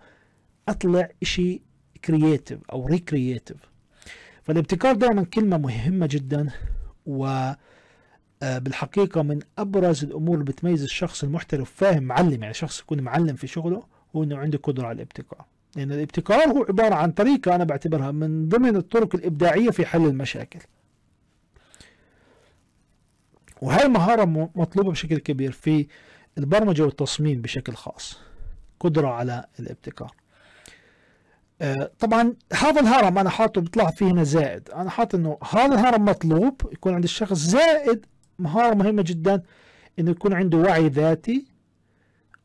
أطلع 0.69 1.09
إشي 1.23 1.63
creative 2.05 2.59
أو 2.73 2.87
recreative 2.87 3.57
فالابتكار 4.43 4.95
دائما 4.95 5.25
كلمة 5.25 5.59
مهمة 5.59 6.07
جدا 6.07 6.49
و 7.07 7.53
آه، 8.43 8.59
بالحقيقة 8.59 9.23
من 9.23 9.39
أبرز 9.59 10.05
الأمور 10.05 10.35
اللي 10.35 10.45
بتميز 10.45 10.83
الشخص 10.83 11.25
المحترف 11.25 11.71
فاهم 11.75 12.03
معلم 12.03 12.43
يعني 12.43 12.55
شخص 12.55 12.81
يكون 12.81 13.01
معلم 13.01 13.37
في 13.37 13.47
شغله 13.47 13.83
هو 14.17 14.25
إنه 14.25 14.39
عنده 14.39 14.59
قدرة 14.59 14.87
على 14.87 14.97
الابتكار. 14.97 15.45
لأن 15.77 15.89
يعني 15.89 15.95
الابتكار 15.95 16.49
هو 16.49 16.63
عبارة 16.69 16.95
عن 16.95 17.13
طريقة 17.13 17.55
أنا 17.55 17.65
بعتبرها 17.65 18.11
من 18.11 18.49
ضمن 18.49 18.77
الطرق 18.77 19.15
الإبداعية 19.15 19.71
في 19.71 19.87
حل 19.87 20.07
المشاكل. 20.07 20.61
وهي 23.63 23.83
المهارة 23.83 24.25
مطلوبة 24.55 24.91
بشكل 24.91 25.19
كبير 25.19 25.53
في 25.53 25.87
البرمجة 26.39 26.83
والتصميم 26.83 27.43
بشكل 27.43 27.75
خاص. 27.75 28.19
قدرة 28.81 29.09
على 29.09 29.45
الابتكار. 29.61 30.15
آه، 31.61 31.91
طبعا 31.99 32.35
هذا 32.53 32.81
الهرم 32.81 33.19
أنا 33.19 33.31
حاطه 33.31 33.61
بيطلع 33.61 33.91
فيه 33.91 34.07
هنا 34.07 34.25
زائد. 34.25 34.71
أنا 34.71 34.91
حاط 34.91 35.15
إنه 35.15 35.39
هذا 35.51 35.75
الهرم 35.75 36.05
مطلوب 36.05 36.63
يكون 36.73 36.95
عند 36.95 37.05
الشخص 37.05 37.39
زائد 37.39 38.07
مهارة 38.39 38.75
مهمة 38.75 39.03
جدا 39.03 39.43
إنه 39.99 40.11
يكون 40.11 40.33
عنده 40.33 40.59
وعي 40.59 40.89
ذاتي 40.89 41.58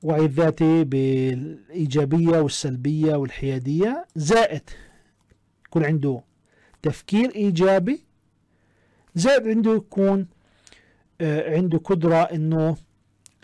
وعي 0.03 0.25
الذاتي 0.25 0.83
بالإيجابية 0.83 2.39
والسلبية 2.39 3.15
والحيادية 3.15 4.05
زائد 4.15 4.69
يكون 5.65 5.85
عنده 5.85 6.21
تفكير 6.81 7.35
إيجابي 7.35 8.03
زائد 9.15 9.47
عنده 9.47 9.75
يكون 9.75 10.27
آه، 11.21 11.55
عنده 11.55 11.77
قدرة 11.77 12.15
إنه 12.15 12.77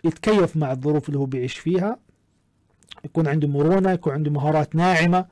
يتكيف 0.04 0.56
مع 0.56 0.72
الظروف 0.72 1.08
اللي 1.08 1.18
هو 1.18 1.26
بيعيش 1.26 1.58
فيها. 1.58 1.98
يكون 3.04 3.28
عنده 3.28 3.48
مرونة 3.48 3.90
يكون 3.90 4.12
عنده 4.12 4.30
مهارات 4.30 4.74
ناعمة. 4.74 5.26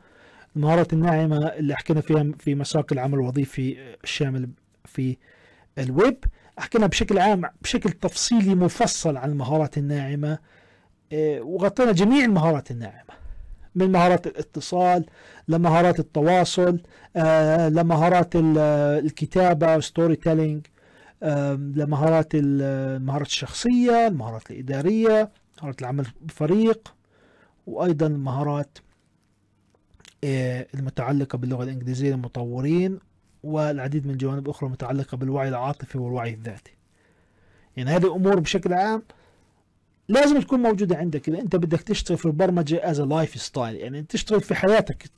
المهارات 0.56 0.92
الناعمة 0.92 1.46
اللي 1.46 1.76
حكينا 1.76 2.00
فيها 2.00 2.32
في 2.38 2.54
مساق 2.54 2.92
العمل 2.92 3.14
الوظيفي 3.14 3.94
الشامل 4.04 4.50
في 4.84 5.16
الويب. 5.78 6.24
حكينا 6.58 6.86
بشكل 6.86 7.18
عام 7.18 7.42
بشكل 7.62 7.90
تفصيلي 7.90 8.54
مفصل 8.54 9.16
عن 9.16 9.30
المهارات 9.30 9.78
الناعمة. 9.78 10.32
آه، 10.32 10.38
وغطينا 11.40 11.92
جميع 11.92 12.24
المهارات 12.24 12.70
الناعمة. 12.70 13.18
من 13.74 13.92
مهارات 13.92 14.26
الاتصال 14.26 15.04
لمهارات 15.48 16.00
التواصل 16.00 16.80
آه، 17.16 17.68
لمهارات 17.68 18.32
الكتابة 18.36 19.80
storytelling 19.80 20.66
لمهارات 21.56 22.28
المهارات 22.34 23.26
الشخصية 23.26 24.06
المهارات 24.06 24.50
الإدارية 24.50 25.30
مهارات 25.58 25.80
العمل 25.80 26.06
بفريق 26.20 26.94
وأيضا 27.66 28.06
المهارات 28.06 28.78
آه، 30.24 30.66
المتعلقة 30.74 31.38
باللغة 31.38 31.64
الإنجليزية 31.64 32.10
للمطورين 32.10 32.98
والعديد 33.42 34.06
من 34.06 34.12
الجوانب 34.12 34.44
الأخرى 34.44 34.66
المتعلقة 34.66 35.16
بالوعي 35.16 35.48
العاطفي 35.48 35.98
والوعي 35.98 36.34
الذاتي. 36.34 36.72
يعني 37.76 37.90
هذه 37.90 38.14
أمور 38.16 38.40
بشكل 38.40 38.72
عام 38.72 39.02
لازم 40.08 40.40
تكون 40.40 40.60
موجودة 40.62 40.96
عندك 40.96 41.28
إذا 41.28 41.38
أنت 41.38 41.56
بدك 41.56 41.80
تشتغل 41.80 42.18
في 42.18 42.26
البرمجة 42.26 42.90
as 42.90 43.00
lifestyle 43.00 43.76
يعني 43.76 44.02
تشتغل 44.02 44.40
في 44.40 44.54
حياتك 44.54 45.10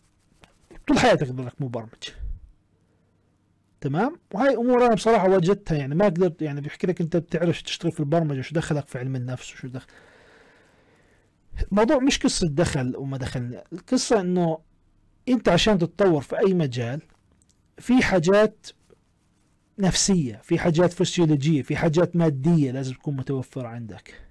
طول 0.89 0.99
حياتك 0.99 1.27
تضلك 1.27 1.53
مبرمج. 1.61 2.09
تمام؟ 3.81 4.17
وهي 4.35 4.57
أمور 4.57 4.87
أنا 4.87 4.95
بصراحة 4.95 5.29
وجدتها 5.29 5.77
يعني 5.77 5.95
ما 5.95 6.05
قدرت 6.05 6.43
يعني 6.43 6.61
بيحكي 6.61 6.87
لك 6.87 7.01
أنت 7.01 7.17
بتعرف 7.17 7.63
تشتغل 7.63 7.93
في 7.93 8.01
البرمجة 8.01 8.41
شو 8.41 8.55
دخلك 8.55 8.89
في 8.89 8.99
علم 8.99 9.17
النفس 9.17 9.53
وشو 9.53 9.69
دخل 9.69 9.87
الموضوع 11.73 11.99
مش 11.99 12.19
قصة 12.19 12.49
دخل 12.49 12.97
وما 12.97 13.17
دخل 13.17 13.63
القصة 13.73 14.21
إنه 14.21 14.59
أنت 15.29 15.49
عشان 15.49 15.79
تتطور 15.79 16.21
في 16.21 16.39
أي 16.39 16.55
مجال 16.55 17.03
في 17.79 18.03
حاجات 18.03 18.67
نفسية 19.79 20.41
في 20.45 20.59
حاجات 20.59 20.93
فسيولوجية 20.93 21.63
في 21.63 21.77
حاجات 21.77 22.17
مادية 22.17 22.71
لازم 22.71 22.95
تكون 22.95 23.17
متوفرة 23.17 23.69
عندك. 23.69 24.30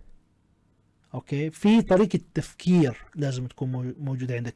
أوكي؟ 1.14 1.50
في 1.50 1.82
طريقة 1.82 2.20
تفكير 2.34 2.98
لازم 3.16 3.48
تكون 3.48 3.96
موجودة 4.00 4.36
عندك. 4.36 4.56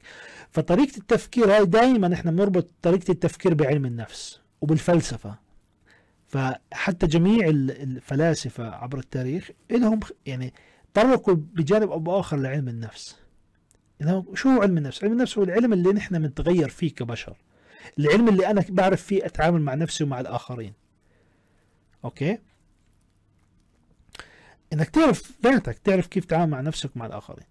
فطريقة 0.51 0.97
التفكير 0.97 1.55
هاي 1.55 1.65
دائما 1.65 2.13
إحنا 2.13 2.31
بنربط 2.31 2.71
طريقة 2.81 3.11
التفكير 3.11 3.53
بعلم 3.53 3.85
النفس 3.85 4.41
وبالفلسفة. 4.61 5.39
فحتى 6.27 7.07
جميع 7.07 7.47
الفلاسفة 7.47 8.69
عبر 8.69 8.99
التاريخ 8.99 9.49
لهم 9.71 9.99
يعني 10.25 10.53
طرقوا 10.93 11.33
بجانب 11.33 11.91
أو 11.91 11.99
بآخر 11.99 12.37
لعلم 12.37 12.67
النفس. 12.67 13.17
شو 14.33 14.61
علم 14.61 14.77
النفس؟ 14.77 15.03
علم 15.03 15.13
النفس 15.13 15.37
هو 15.37 15.43
العلم 15.43 15.73
اللي 15.73 15.93
نحن 15.93 16.19
بنتغير 16.19 16.69
فيه 16.69 16.93
كبشر. 16.93 17.37
العلم 17.99 18.29
اللي 18.29 18.47
أنا 18.47 18.65
بعرف 18.69 19.03
فيه 19.03 19.25
أتعامل 19.25 19.61
مع 19.61 19.73
نفسي 19.73 20.03
ومع 20.03 20.19
الآخرين. 20.19 20.73
أوكي؟ 22.05 22.37
إنك 24.73 24.89
تعرف 24.89 25.31
ذاتك 25.43 25.77
تعرف 25.77 26.07
كيف 26.07 26.25
تتعامل 26.25 26.51
مع 26.51 26.61
نفسك 26.61 26.95
ومع 26.95 27.05
الآخرين. 27.05 27.45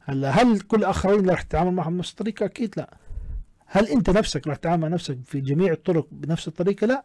هلا 0.00 0.30
هل 0.30 0.60
كل 0.60 0.76
الاخرين 0.76 1.30
راح 1.30 1.42
تتعامل 1.42 1.70
معهم 1.72 1.96
بنفس 1.96 2.10
الطريقة؟ 2.10 2.46
أكيد 2.46 2.74
لا. 2.76 2.96
هل 3.66 3.86
أنت 3.88 4.10
نفسك 4.10 4.46
راح 4.46 4.56
تتعامل 4.56 4.82
مع 4.82 4.88
نفسك 4.88 5.18
في 5.24 5.40
جميع 5.40 5.72
الطرق 5.72 6.08
بنفس 6.12 6.48
الطريقة؟ 6.48 6.86
لا. 6.86 7.04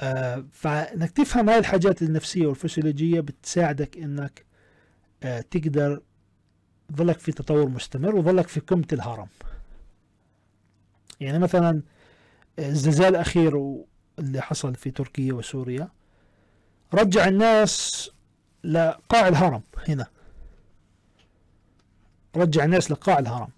آه 0.00 0.44
فإنك 0.52 1.10
تفهم 1.10 1.48
هاي 1.48 1.58
الحاجات 1.58 2.02
النفسية 2.02 2.46
والفسيولوجية 2.46 3.20
بتساعدك 3.20 3.96
إنك 3.96 4.44
آه 5.22 5.40
تقدر 5.40 6.00
ظلك 6.96 7.18
في 7.18 7.32
تطور 7.32 7.68
مستمر 7.68 8.16
وظلك 8.16 8.48
في 8.48 8.60
قمة 8.60 8.86
الهرم. 8.92 9.28
يعني 11.20 11.38
مثلا 11.38 11.82
آه، 12.58 12.68
الزلزال 12.68 13.08
الأخير 13.08 13.82
اللي 14.18 14.40
حصل 14.40 14.74
في 14.74 14.90
تركيا 14.90 15.32
وسوريا 15.32 15.88
رجع 16.94 17.28
الناس 17.28 18.10
لقاع 18.64 19.28
الهرم 19.28 19.62
هنا. 19.88 20.06
رجع 22.36 22.64
الناس 22.64 22.90
لقاع 22.90 23.18
الهرم. 23.18 23.48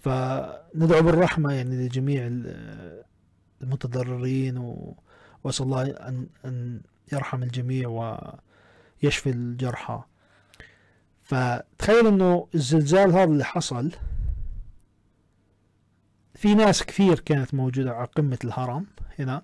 فندعو 0.00 1.02
بالرحمة 1.02 1.52
يعني 1.52 1.86
لجميع 1.86 2.30
المتضررين 3.62 4.58
وأسأل 5.44 5.66
الله 5.66 5.82
أن, 5.82 6.26
أن 6.44 6.80
يرحم 7.12 7.42
الجميع 7.42 7.88
ويشفي 7.88 9.30
الجرحى. 9.30 10.02
فتخيل 11.22 12.06
إنه 12.06 12.48
الزلزال 12.54 13.12
هذا 13.12 13.24
اللي 13.24 13.44
حصل 13.44 13.90
في 16.34 16.54
ناس 16.54 16.82
كثير 16.82 17.20
كانت 17.20 17.54
موجودة 17.54 17.92
على 17.92 18.06
قمة 18.06 18.38
الهرم 18.44 18.86
هنا. 19.18 19.42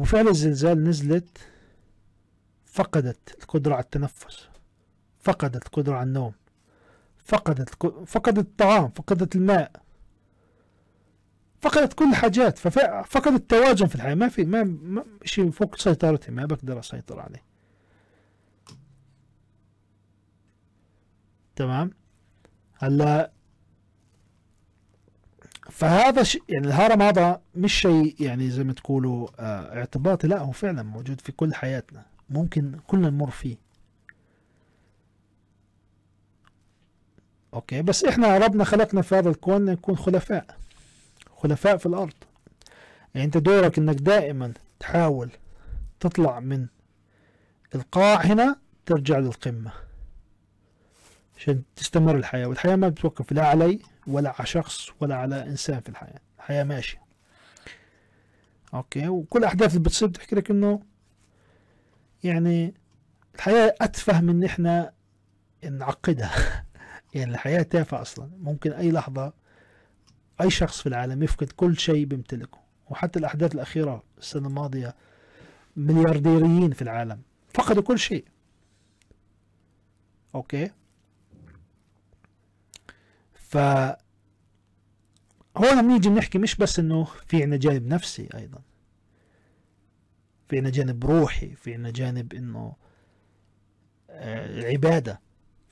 وفعلا 0.00 0.30
الزلزال 0.30 0.84
نزلت 0.84 1.38
فقدت 2.64 3.42
القدرة 3.42 3.74
على 3.74 3.82
التنفس 3.82 4.48
فقدت 5.20 5.66
القدرة 5.66 5.94
على 5.94 6.06
النوم 6.06 6.32
فقدت 7.18 7.86
فقدت 8.06 8.38
الطعام 8.38 8.88
فقدت 8.88 9.36
الماء 9.36 9.72
فقدت 11.60 11.92
كل 11.92 12.08
الحاجات 12.10 12.58
فقدت 12.58 13.26
التوازن 13.26 13.86
في 13.86 13.94
الحياة. 13.94 14.14
ما 14.14 14.28
في 14.28 14.44
ما 14.44 15.04
شيء 15.24 15.50
فوق 15.50 15.76
سيطرتي 15.76 16.30
ما 16.32 16.46
بقدر 16.46 16.78
أسيطر 16.78 17.20
عليه. 17.20 17.44
تمام؟ 21.56 21.90
هلا 22.74 23.32
فهذا 25.70 26.22
ش... 26.22 26.38
يعني 26.48 26.66
الهرم 26.66 27.02
هذا 27.02 27.40
مش 27.54 27.74
شيء 27.74 28.16
يعني 28.20 28.50
زي 28.50 28.64
ما 28.64 28.72
تقولوا 28.72 29.28
آه 29.38 29.78
اعتباطي. 29.78 30.28
لا 30.28 30.38
هو 30.38 30.52
فعلا 30.52 30.82
موجود 30.82 31.20
في 31.20 31.32
كل 31.32 31.54
حياتنا. 31.54 32.02
ممكن 32.30 32.78
كلنا 32.86 33.10
نمر 33.10 33.30
فيه. 33.30 33.56
أوكي 37.54 37.82
بس 37.82 38.04
إحنا 38.04 38.38
ربنا 38.38 38.64
خلقنا 38.64 39.02
في 39.02 39.14
هذا 39.14 39.30
الكون 39.30 39.64
نكون 39.64 39.96
خلفاء. 39.96 40.56
خلفاء 41.36 41.76
في 41.76 41.86
الأرض. 41.86 42.14
يعني 43.14 43.26
أنت 43.26 43.36
دورك 43.36 43.78
إنك 43.78 43.96
دائما 43.96 44.52
تحاول 44.80 45.30
تطلع 46.00 46.40
من 46.40 46.66
القاع 47.74 48.20
هنا 48.20 48.56
ترجع 48.86 49.18
للقمة. 49.18 49.72
عشان 51.40 51.62
تستمر 51.76 52.16
الحياة 52.16 52.46
والحياة 52.46 52.76
ما 52.76 52.88
بتوقف 52.88 53.32
لا 53.32 53.46
علي 53.46 53.78
ولا 54.06 54.34
على 54.38 54.46
شخص 54.46 54.88
ولا 55.00 55.16
على 55.16 55.42
إنسان 55.42 55.80
في 55.80 55.88
الحياة. 55.88 56.20
الحياة 56.38 56.64
ماشية. 56.64 57.02
أوكي؟ 58.74 59.08
وكل 59.08 59.38
الاحداث 59.38 59.70
اللي 59.70 59.84
بتصير 59.84 60.08
بتحكي 60.08 60.36
لك 60.36 60.50
إنه 60.50 60.82
يعني 62.24 62.74
الحياة 63.34 63.74
أتفه 63.80 64.20
من 64.20 64.44
إحنا 64.44 64.92
نعقدها. 65.70 66.64
يعني 67.14 67.32
الحياة 67.32 67.62
تافهة 67.62 68.02
أصلا. 68.02 68.30
ممكن 68.38 68.72
أي 68.72 68.92
لحظة 68.92 69.32
أي 70.40 70.50
شخص 70.50 70.80
في 70.80 70.88
العالم 70.88 71.22
يفقد 71.22 71.52
كل 71.52 71.78
شيء 71.78 72.04
بيمتلكه. 72.04 72.58
وحتى 72.90 73.18
الأحداث 73.18 73.54
الأخيرة 73.54 74.02
السنة 74.18 74.48
الماضية 74.48 74.94
مليارديريين 75.76 76.72
في 76.72 76.82
العالم 76.82 77.22
فقدوا 77.54 77.82
كل 77.82 77.98
شيء. 77.98 78.24
أوكي؟ 80.34 80.70
ف 83.50 83.56
هون 85.56 85.82
بنيجي 85.82 86.08
بنحكي 86.08 86.38
مش 86.38 86.56
بس 86.56 86.78
إنه 86.78 87.04
في 87.04 87.42
عنا 87.42 87.56
جانب 87.56 87.86
نفسي 87.86 88.28
أيضا. 88.34 88.58
في 90.48 90.58
عنا 90.58 90.70
جانب 90.70 91.04
روحي 91.04 91.54
في 91.54 91.74
عنا 91.74 91.90
جانب 91.90 92.34
إنه 92.34 92.76
العبادة 94.10 95.12
آه، 95.12 95.18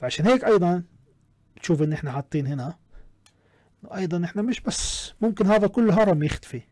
فعشان 0.00 0.26
هيك 0.26 0.44
أيضا 0.44 0.82
تشوف 1.62 1.82
إن 1.82 1.92
إحنا 1.92 2.12
حاطين 2.12 2.46
هنا 2.46 2.78
أيضا 3.94 4.24
إحنا 4.24 4.42
مش 4.42 4.60
بس 4.60 5.12
ممكن 5.20 5.46
هذا 5.46 5.66
كله 5.66 6.02
هرم 6.02 6.22
يختفي. 6.22 6.62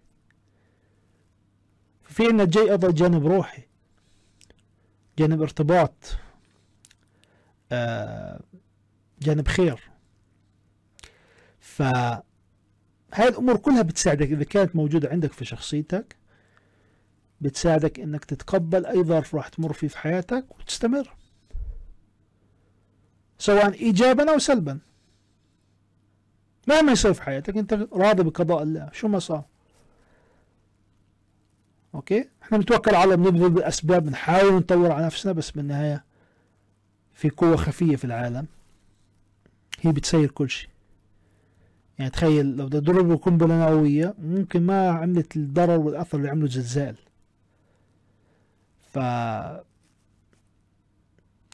في 2.03 2.23
عندنا 2.27 2.45
جاي 2.45 2.71
أيضا 2.71 2.91
جانب 2.91 3.27
روحي 3.27 3.63
جانب 5.19 5.43
ارتباط 5.43 6.17
آه، 7.73 8.41
جانب 9.21 9.49
خير. 9.49 9.96
فهاي 11.77 13.29
الأمور 13.29 13.57
كلها 13.57 13.83
بتساعدك 13.83 14.31
إذا 14.31 14.45
كانت 14.45 14.77
موجودة 14.77 15.09
عندك 15.09 15.33
في 15.33 15.45
شخصيتك 15.45 16.17
بتساعدك 17.41 18.01
إنك 18.01 18.25
تتقبل 18.25 18.87
أي 18.87 19.05
ظرف 19.05 19.35
راح 19.35 19.49
تمر 19.49 19.73
فيه 19.73 19.89
في 19.89 19.99
حياتك 19.99 20.59
وتستمر. 20.59 21.15
سواء 23.39 23.73
إيجابا 23.73 24.33
أو 24.33 24.39
سلبا. 24.39 24.79
مهما 26.69 26.93
يصير 26.93 27.13
في 27.13 27.23
حياتك 27.23 27.57
أنت 27.57 27.89
راضي 27.93 28.23
بقضاء 28.23 28.63
الله 28.63 28.91
شو 28.93 29.09
ما 29.09 29.19
صار. 29.19 29.45
أوكي؟ 31.95 32.29
إحنا 32.43 32.59
بنتوكل 32.59 32.95
على 32.95 33.17
بنبذل 33.17 33.51
بالأسباب 33.51 34.05
بنحاول 34.05 34.53
نطور 34.55 34.93
على 34.93 35.07
نفسنا 35.07 35.33
بس 35.33 35.51
بالنهاية 35.51 36.05
في 37.15 37.31
قوة 37.31 37.57
خفية 37.57 37.97
في 37.97 38.05
العالم. 38.05 38.47
هي 39.81 39.93
بتسير 39.93 40.31
كل 40.31 40.51
شيء. 40.51 40.69
يعني 41.99 42.11
تخيل 42.11 42.57
لو 42.57 42.67
بدها 42.67 42.81
تضرب 42.81 43.13
قنبلة 43.13 43.69
نووية 43.69 44.15
ممكن 44.19 44.63
ما 44.63 44.89
عملت 44.89 45.37
الضرر 45.37 45.79
والأثر 45.81 46.19
اللي 46.19 46.29
عمله 46.29 46.49
زلزال 46.49 46.97
ف 48.93 48.97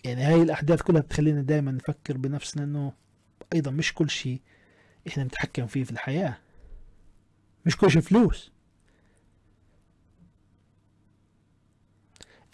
يعني 0.05 0.23
هاي 0.23 0.43
الأحداث 0.43 0.83
كلها 0.83 1.01
بتخلينا 1.01 1.43
دائما 1.43 1.73
نفكر 1.73 2.17
بنفسنا 2.17 2.65
إنه 2.65 2.93
أيضا 3.53 3.71
مش 3.71 3.95
كل 3.95 4.11
شيء 4.11 4.41
إحنا 5.09 5.25
نتحكم 5.25 5.67
فيه 5.67 5.85
في 5.85 5.91
الحياة. 5.91 6.39
مش 7.67 7.77
كل 7.77 7.91
شيء 7.91 8.03
فلوس. 8.03 8.52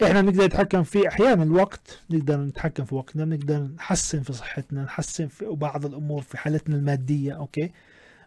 إحنا 0.03 0.21
بنقدر 0.21 0.45
نتحكم 0.45 0.83
في 0.83 1.07
أحيانا 1.07 1.43
الوقت 1.43 2.01
نقدر 2.09 2.39
نتحكم 2.41 2.85
في 2.85 2.95
وقتنا 2.95 3.25
بنقدر 3.25 3.59
نحسن 3.63 4.21
في 4.23 4.33
صحتنا 4.33 4.83
نحسن 4.83 5.27
في 5.27 5.45
بعض 5.45 5.85
الأمور 5.85 6.21
في 6.21 6.37
حالتنا 6.37 6.75
المادية 6.75 7.33
أوكي؟ 7.33 7.71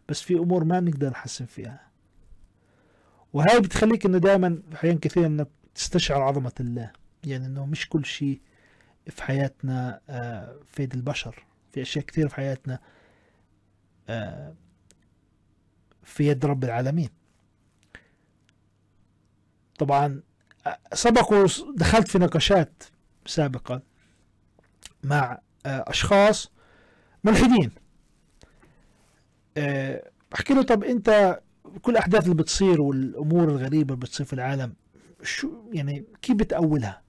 بس 0.09 0.21
في 0.23 0.35
أمور 0.35 0.65
ما 0.65 0.81
بنقدر 0.81 1.11
نحسن 1.11 1.47
فيها. 1.47 1.81
وهاي 3.33 3.61
بتخليك 3.61 4.07
إنه 4.07 4.19
دائما 4.19 4.63
أحيانا 4.75 4.99
كثير 4.99 5.27
إنك 5.27 5.49
تستشعر 5.75 6.23
عظمة 6.23 6.53
الله. 6.61 6.93
يعني 7.25 7.47
إنه 7.47 7.67
مش 7.67 7.89
كل 7.89 8.05
شيء 8.05 8.41
في 9.07 9.23
حياتنا 9.23 10.01
آه، 10.09 10.57
في 10.67 10.83
يد 10.83 10.95
البشر 10.95 11.47
في 11.73 11.83
أشياء 11.83 12.05
كثير 12.05 12.29
في 12.29 12.35
حياتنا 12.35 12.79
آه، 14.09 14.55
في 16.03 16.29
يد 16.29 16.47
رب 16.47 16.65
العالمين. 16.65 17.09
طبعا 19.79 20.23
سبق 20.93 21.33
ودخلت 21.33 22.09
في 22.09 22.19
نقاشات 22.19 22.83
سابقا 23.27 23.81
مع 25.05 25.39
آه، 25.67 25.85
أشخاص 25.87 26.53
ملحدين. 27.25 27.71
بحكي 30.33 30.55
له 30.55 30.63
طب 30.63 30.85
أنت 30.85 31.41
كل 31.83 31.93
الأحداث 31.93 32.25
اللي 32.25 32.35
بتصير 32.35 32.81
والأمور 32.81 33.49
الغريبة 33.49 33.95
اللي 33.95 34.07
بتصير 34.07 34.27
في 34.27 34.33
العالم 34.33 34.75
شو 35.23 35.51
يعني 35.73 36.05
كيف 36.23 36.37
بتأولها؟ 36.37 37.03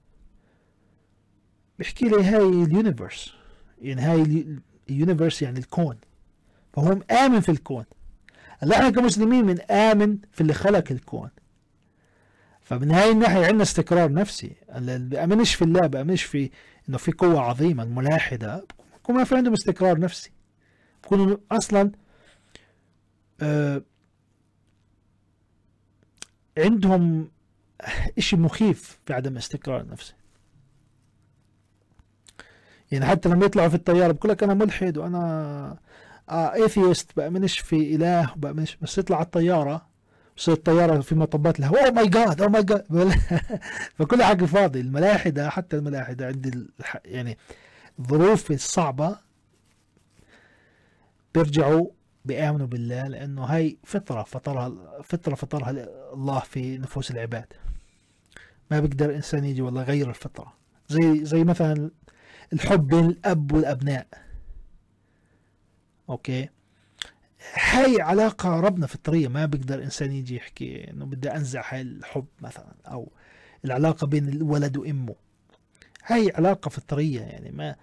بيحكي 1.78 2.08
لي 2.08 2.24
هاي 2.24 2.48
ال 2.48 2.57
universe. 2.57 3.34
يعني 3.82 4.00
هاي 4.02 4.46
ال 4.90 4.96
universe 4.96 5.42
يعني 5.42 5.58
الكون. 5.58 5.96
فهو 6.72 6.94
مآمن 6.94 7.40
في 7.40 7.48
الكون. 7.48 7.84
هلا 8.58 8.76
إحنا 8.76 8.90
كمسلمين 8.90 9.46
بنآمن 9.46 10.18
في 10.32 10.40
اللي 10.40 10.52
خلق 10.54 10.84
الكون. 10.90 11.30
فمن 12.64 12.90
هاي 12.90 13.10
الناحية 13.10 13.46
عندنا 13.46 13.62
استقرار 13.62 14.12
نفسي. 14.12 14.56
بأمنش 14.78 15.54
في 15.54 15.62
الله 15.62 15.86
بأمنش 15.86 16.22
في 16.22 16.50
إنه 16.88 16.98
في 16.98 17.12
قوة 17.12 17.40
عظيمة 17.40 17.82
الملاحدة 17.82 18.66
بكون 18.94 19.24
في 19.24 19.36
عندهم 19.36 19.52
استقرار 19.52 19.98
نفسي. 20.00 20.30
بكونوا 21.04 21.36
أصلا 21.52 21.92
آه 23.40 23.82
عندهم 26.58 27.30
إشي 28.18 28.36
مخيف 28.36 28.98
في 29.06 29.12
عدم 29.12 29.36
استقرار 29.36 29.80
النفسي 29.80 30.14
يعني 32.92 33.06
حتى 33.06 33.28
لما 33.28 33.46
يطلعوا 33.46 33.68
في 33.68 33.74
الطيارة 33.74 34.12
بقول 34.12 34.30
لك 34.32 34.42
أنا 34.42 34.54
ملحد 34.54 34.98
وأنا 34.98 35.78
آه 36.30 36.54
atheist 36.54 37.16
بأمنش 37.16 37.58
في 37.58 37.94
إله 37.94 38.34
بأمنش 38.36 38.76
بس 38.82 38.98
يطلع 38.98 39.16
على 39.16 39.24
الطيارة 39.26 39.86
بصير 40.36 40.54
الطيارة 40.54 41.00
في 41.00 41.14
مطبات 41.14 41.58
الهواء. 41.58 41.84
oh 41.84 41.90
my 41.90 42.08
God 42.08 42.40
oh 42.40 42.50
my 42.50 42.62
God 42.62 43.14
فكل 43.94 44.22
حاجة 44.22 44.44
فاضي. 44.44 44.80
الملاحدة 44.80 45.50
حتى 45.50 45.76
الملاحدة 45.76 46.26
عند 46.26 46.68
يعني 47.04 47.38
الظروف 47.98 48.50
الصعبة 48.50 49.18
بيرجعوا 51.34 51.90
بيآمنوا 52.24 52.66
بالله 52.66 53.08
لأنه 53.08 53.44
هاي 53.44 53.78
فطرة 53.84 54.22
فطرها 54.22 54.72
فطرة 55.02 55.34
فطرها 55.34 55.70
الله 56.12 56.40
في 56.40 56.78
نفوس 56.78 57.10
العباد. 57.10 57.46
ما 58.70 58.80
بيقدر 58.80 59.14
إنسان 59.14 59.44
يجي 59.44 59.62
والله 59.62 59.82
يغير 59.82 60.08
الفطرة. 60.08 60.52
زي 60.88 61.24
زي 61.24 61.44
مثلا 61.44 61.90
الحب 62.52 62.86
بين 62.86 63.04
الأب 63.04 63.52
والأبناء. 63.52 64.06
أوكي؟ 66.10 66.48
هاي 67.52 68.00
علاقة 68.00 68.60
ربنا 68.60 68.86
فطرية 68.86 69.28
ما 69.28 69.46
بيقدر 69.46 69.82
إنسان 69.82 70.12
يجي 70.12 70.36
يحكي 70.36 70.90
إنه 70.90 71.04
بدي 71.06 71.28
أنزع 71.30 71.74
هاي 71.74 71.80
الحب 71.80 72.26
مثلا 72.40 72.74
أو 72.86 73.12
العلاقة 73.64 74.06
بين 74.06 74.28
الولد 74.28 74.76
وأمه. 74.76 75.14
هاي 76.04 76.32
علاقة 76.34 76.68
فطرية 76.68 77.20
يعني 77.20 77.50
ما 77.50 77.76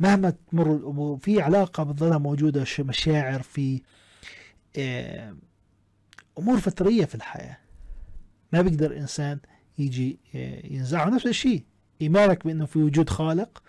مهما 0.00 0.30
تمر 0.50 0.76
الأمور 0.76 1.18
في 1.18 1.40
علاقة 1.40 1.82
بتظلها 1.82 2.18
موجودة 2.18 2.64
مشاعر 2.78 3.42
في 3.42 3.82
آه، 4.76 5.36
أمور 6.38 6.58
فطرية 6.60 7.04
في 7.04 7.14
الحياة. 7.14 7.58
ما 8.52 8.62
بيقدر 8.62 8.96
إنسان 8.96 9.38
يجي 9.78 10.18
آه، 10.34 10.66
ينزعه 10.66 11.08
نفس 11.08 11.26
الشيء 11.26 11.62
إيمانك 12.02 12.46
بأنه 12.46 12.66
في 12.66 12.78
وجود 12.78 13.10
خالق 13.10 13.62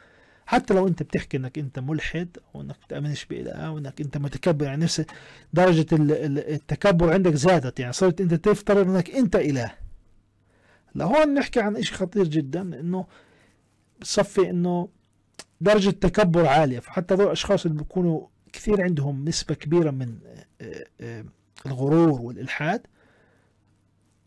حتى 0.47 0.73
لو 0.73 0.87
أنت 0.87 1.03
بتحكي 1.03 1.37
أنك 1.37 1.57
أنت 1.59 1.79
ملحد 1.79 2.37
بتأمنش 2.55 3.25
بإله 3.25 3.51
أو 3.51 3.77
أنك 3.77 4.01
أنت 4.01 4.17
متكبر 4.17 4.65
يعني 4.65 4.83
نفس 4.83 5.05
درجة 5.53 5.85
التكبر 5.91 7.13
عندك 7.13 7.33
زادت. 7.33 7.79
يعني 7.79 7.93
صرت 7.93 8.21
أنت 8.21 8.33
تفترض 8.33 8.89
أنك 8.89 9.09
أنت 9.09 9.35
إله. 9.35 9.71
لهون 10.95 11.33
نحكي 11.33 11.59
عن 11.59 11.81
شيء 11.81 11.97
خطير 11.97 12.27
جدا 12.27 12.61
أنه 12.61 13.05
بصفي 14.01 14.49
أنه 14.49 14.89
درجة 15.61 15.89
تكبر 15.89 16.45
عالية. 16.45 16.79
فحتى 16.79 17.13
هذول 17.13 17.25
الأشخاص 17.25 17.65
اللي 17.65 17.77
بيكونوا 17.77 18.27
كثير 18.53 18.81
عندهم 18.81 19.25
نسبة 19.25 19.55
كبيرة 19.55 19.91
من 19.91 20.19
آه، 20.61 20.85
آه، 21.01 21.25
الغرور 21.65 22.21
والإلحاد 22.21 22.87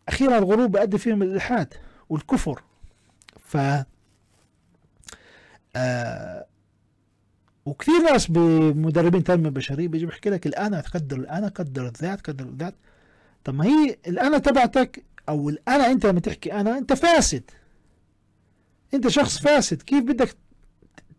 أخيرا 0.07 0.37
الغرور 0.37 0.67
بيؤدي 0.67 0.97
فيهم 0.97 1.23
الإلحاد 1.23 1.73
والكفر. 2.09 2.63
ف 3.39 3.57
آه 5.75 6.45
وكثير 7.65 8.01
ناس 8.01 8.27
بمدربين 8.27 9.23
تنمية 9.23 9.49
بشرية 9.49 9.87
بيجي 9.87 10.05
بيحكي 10.05 10.29
لك 10.29 10.47
الأنا 10.47 10.81
تقدر 10.81 11.17
الأنا 11.17 11.47
قدر 11.47 11.87
الذات 11.87 12.21
قدر 12.21 12.45
الذات. 12.45 12.75
طب 13.43 13.55
ما 13.55 13.65
هي 13.65 13.97
الأنا 14.07 14.37
تبعتك 14.37 15.03
أو 15.29 15.49
الأنا 15.49 15.91
أنت 15.91 16.05
لما 16.05 16.19
تحكي 16.19 16.53
أنا 16.53 16.77
أنت 16.77 16.93
فاسد. 16.93 17.43
أنت 18.93 19.07
شخص 19.07 19.37
فاسد. 19.41 19.81
كيف 19.81 20.03
بدك 20.03 20.35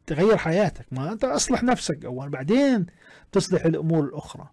تغير 0.06 0.36
حياتك؟ 0.36 0.86
ما 0.92 1.12
أنت 1.12 1.24
أصلح 1.24 1.62
نفسك 1.62 2.04
أول 2.04 2.28
بعدين 2.28 2.86
تصلح 3.32 3.64
الأمور 3.64 4.04
الأخرى. 4.04 4.48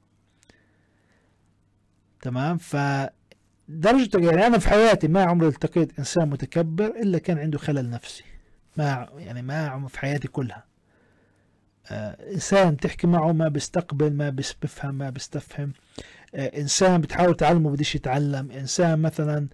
تمام؟ 2.22 2.58
ف 2.58 2.78
درجة 3.68 4.18
يعني 4.18 4.48
أنا 4.48 4.58
في 4.58 4.70
حياتي 4.70 5.08
ما 5.08 5.24
عمري 5.24 5.48
التقيت 5.48 6.00
إنسان 6.00 6.30
متكبر 6.30 6.86
إلا 6.86 7.18
كان 7.18 7.38
عنده 7.38 7.58
خلل 7.58 7.90
نفسي. 7.90 8.24
ما 8.80 9.10
يعني 9.18 9.42
ما 9.42 9.88
في 9.88 10.00
حياتي 10.00 10.28
كلها. 10.28 10.64
آه 11.92 12.18
إنسان 12.34 12.78
تحكي 12.78 13.08
معه 13.08 13.32
ما 13.32 13.48
بيستقبل 13.48 14.14
ما 14.14 14.30
بيفهم 14.30 14.96
ما 14.96 15.10
بيستفهم. 15.10 15.74
آه 16.36 16.60
إنسان 16.62 17.02
بتحاول 17.02 17.36
تعلمه 17.36 17.70
بديش 17.70 17.96
يتعلم. 17.96 18.52
إنسان 18.52 19.00
مثلا 19.00 19.48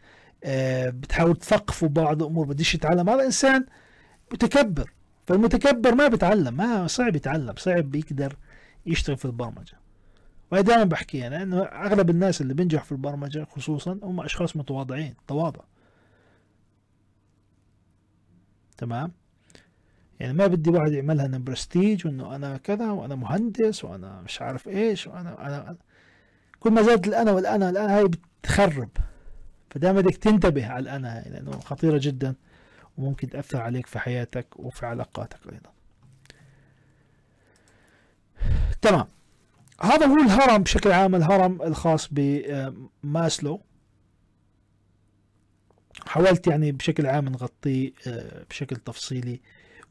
آه 0.43 0.89
بتحاول 0.89 1.35
تثقفه 1.35 1.87
بعض 1.87 2.21
الأمور 2.21 2.45
بديش 2.45 2.75
يتعلم. 2.75 3.09
هذا 3.09 3.25
إنسان 3.25 3.65
متكبر. 4.33 4.91
فالمتكبر 5.27 5.95
ما 5.95 6.07
بيتعلم 6.07 6.53
ما 6.53 6.87
صعب 6.87 7.15
يتعلم 7.15 7.53
صعب 7.57 7.95
يقدر 7.95 8.35
يشتغل 8.85 9.17
في 9.17 9.25
البرمجة. 9.25 9.77
وهي 10.51 10.63
دائما 10.63 10.83
بحكيها 10.83 11.29
لأنه 11.29 11.63
أغلب 11.63 12.09
الناس 12.09 12.41
اللي 12.41 12.53
بينجح 12.53 12.83
في 12.83 12.91
البرمجة 12.91 13.43
خصوصا 13.43 13.99
هم 14.03 14.21
أشخاص 14.21 14.55
متواضعين 14.55 15.15
تواضع. 15.27 15.61
تمام؟ 18.77 19.11
يعني 20.19 20.33
ما 20.33 20.47
بدي 20.47 20.69
واحد 20.69 20.91
يعملها 20.91 21.25
إنه 21.25 21.37
برستيج 21.37 22.07
وإنه 22.07 22.35
أنا 22.35 22.57
كذا 22.57 22.91
وأنا 22.91 23.15
مهندس 23.15 23.83
وأنا 23.83 24.21
مش 24.21 24.41
عارف 24.41 24.67
إيش 24.67 25.07
وأنا 25.07 25.47
أنا. 25.47 25.75
كل 26.59 26.71
ما 26.71 26.81
زادت 26.81 27.07
الأنا 27.07 27.31
والأنا 27.31 27.69
الانا 27.69 27.97
هاي 27.97 28.07
بتخرب. 28.07 28.89
فدائما 29.69 30.01
بدك 30.01 30.17
تنتبه 30.17 30.67
على 30.67 30.79
الأنا 30.83 31.17
هاي 31.17 31.31
لأنه 31.31 31.51
خطيرة 31.51 31.99
جدا 32.01 32.35
وممكن 32.97 33.29
تأثر 33.29 33.61
عليك 33.61 33.85
في 33.87 33.99
حياتك 33.99 34.47
وفي 34.55 34.85
علاقاتك 34.85 35.39
أيضا. 35.53 35.71
تمام. 38.81 39.07
هذا 39.81 40.05
هو 40.05 40.17
الهرم 40.17 40.63
بشكل 40.63 40.91
عام 40.91 41.15
الهرم 41.15 41.61
الخاص 41.61 42.09
بماسلو 42.11 43.61
حاولت 46.07 46.47
يعني 46.47 46.71
بشكل 46.71 47.05
عام 47.05 47.25
نغطيه 47.29 47.91
آه، 48.07 48.43
بشكل 48.49 48.75
تفصيلي 48.75 49.41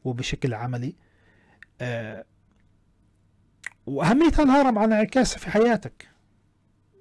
وبشكل 0.05 0.53
عملي. 0.53 0.95
آه، 1.81 2.25
وأهمية 3.85 4.33
الهرم 4.39 4.77
على 4.77 4.95
انعكاسها 4.95 5.37
في 5.37 5.51
حياتك. 5.51 6.07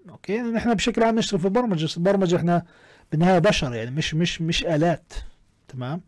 أوكي؟ 0.09 0.39
نحن 0.39 0.75
بشكل 0.75 1.03
عام 1.03 1.19
نشتغل 1.19 1.41
في 1.41 1.47
البرمجة 1.47 1.97
البرمجة 1.97 2.37
إحنا 2.37 2.65
بالنهاية 3.13 3.39
بشر 3.39 3.75
يعني 3.75 3.91
مش 3.91 4.15
مش 4.15 4.41
مش 4.43 4.65
آلات. 4.65 5.13
تمام؟ 5.69 6.01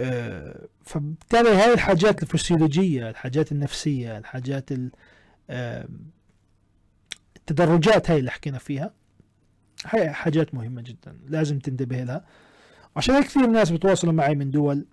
آه، 0.00 0.68
فبالتالي 0.84 1.48
هاي 1.48 1.72
الحاجات 1.74 2.22
الفسيولوجية 2.22 3.10
الحاجات 3.10 3.52
النفسية 3.52 4.18
الحاجات 4.18 4.70
التدرجات 7.36 8.10
هاي 8.10 8.18
اللي 8.18 8.30
حكينا 8.30 8.58
فيها 8.58 8.94
حاجات 9.86 10.54
مهمة 10.54 10.82
جدا 10.82 11.18
لازم 11.26 11.58
تنتبه 11.58 12.04
لها. 12.04 12.24
عشان 12.96 13.22
كثير 13.22 13.46
ناس 13.46 13.70
بتواصلوا 13.70 14.12
معي 14.12 14.34
من 14.34 14.50
دول 14.50 14.86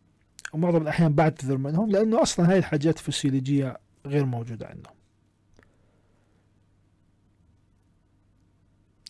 ومعظم 0.54 0.82
الأحيان 0.82 1.14
بعتذر 1.14 1.58
منهم 1.58 1.92
لأنه 1.92 2.22
أصلا 2.22 2.52
هاي 2.52 2.58
الحاجات 2.58 2.98
الفسيولوجية 2.98 3.78
غير 4.06 4.26
موجودة 4.26 4.68
عندهم. 4.68 4.94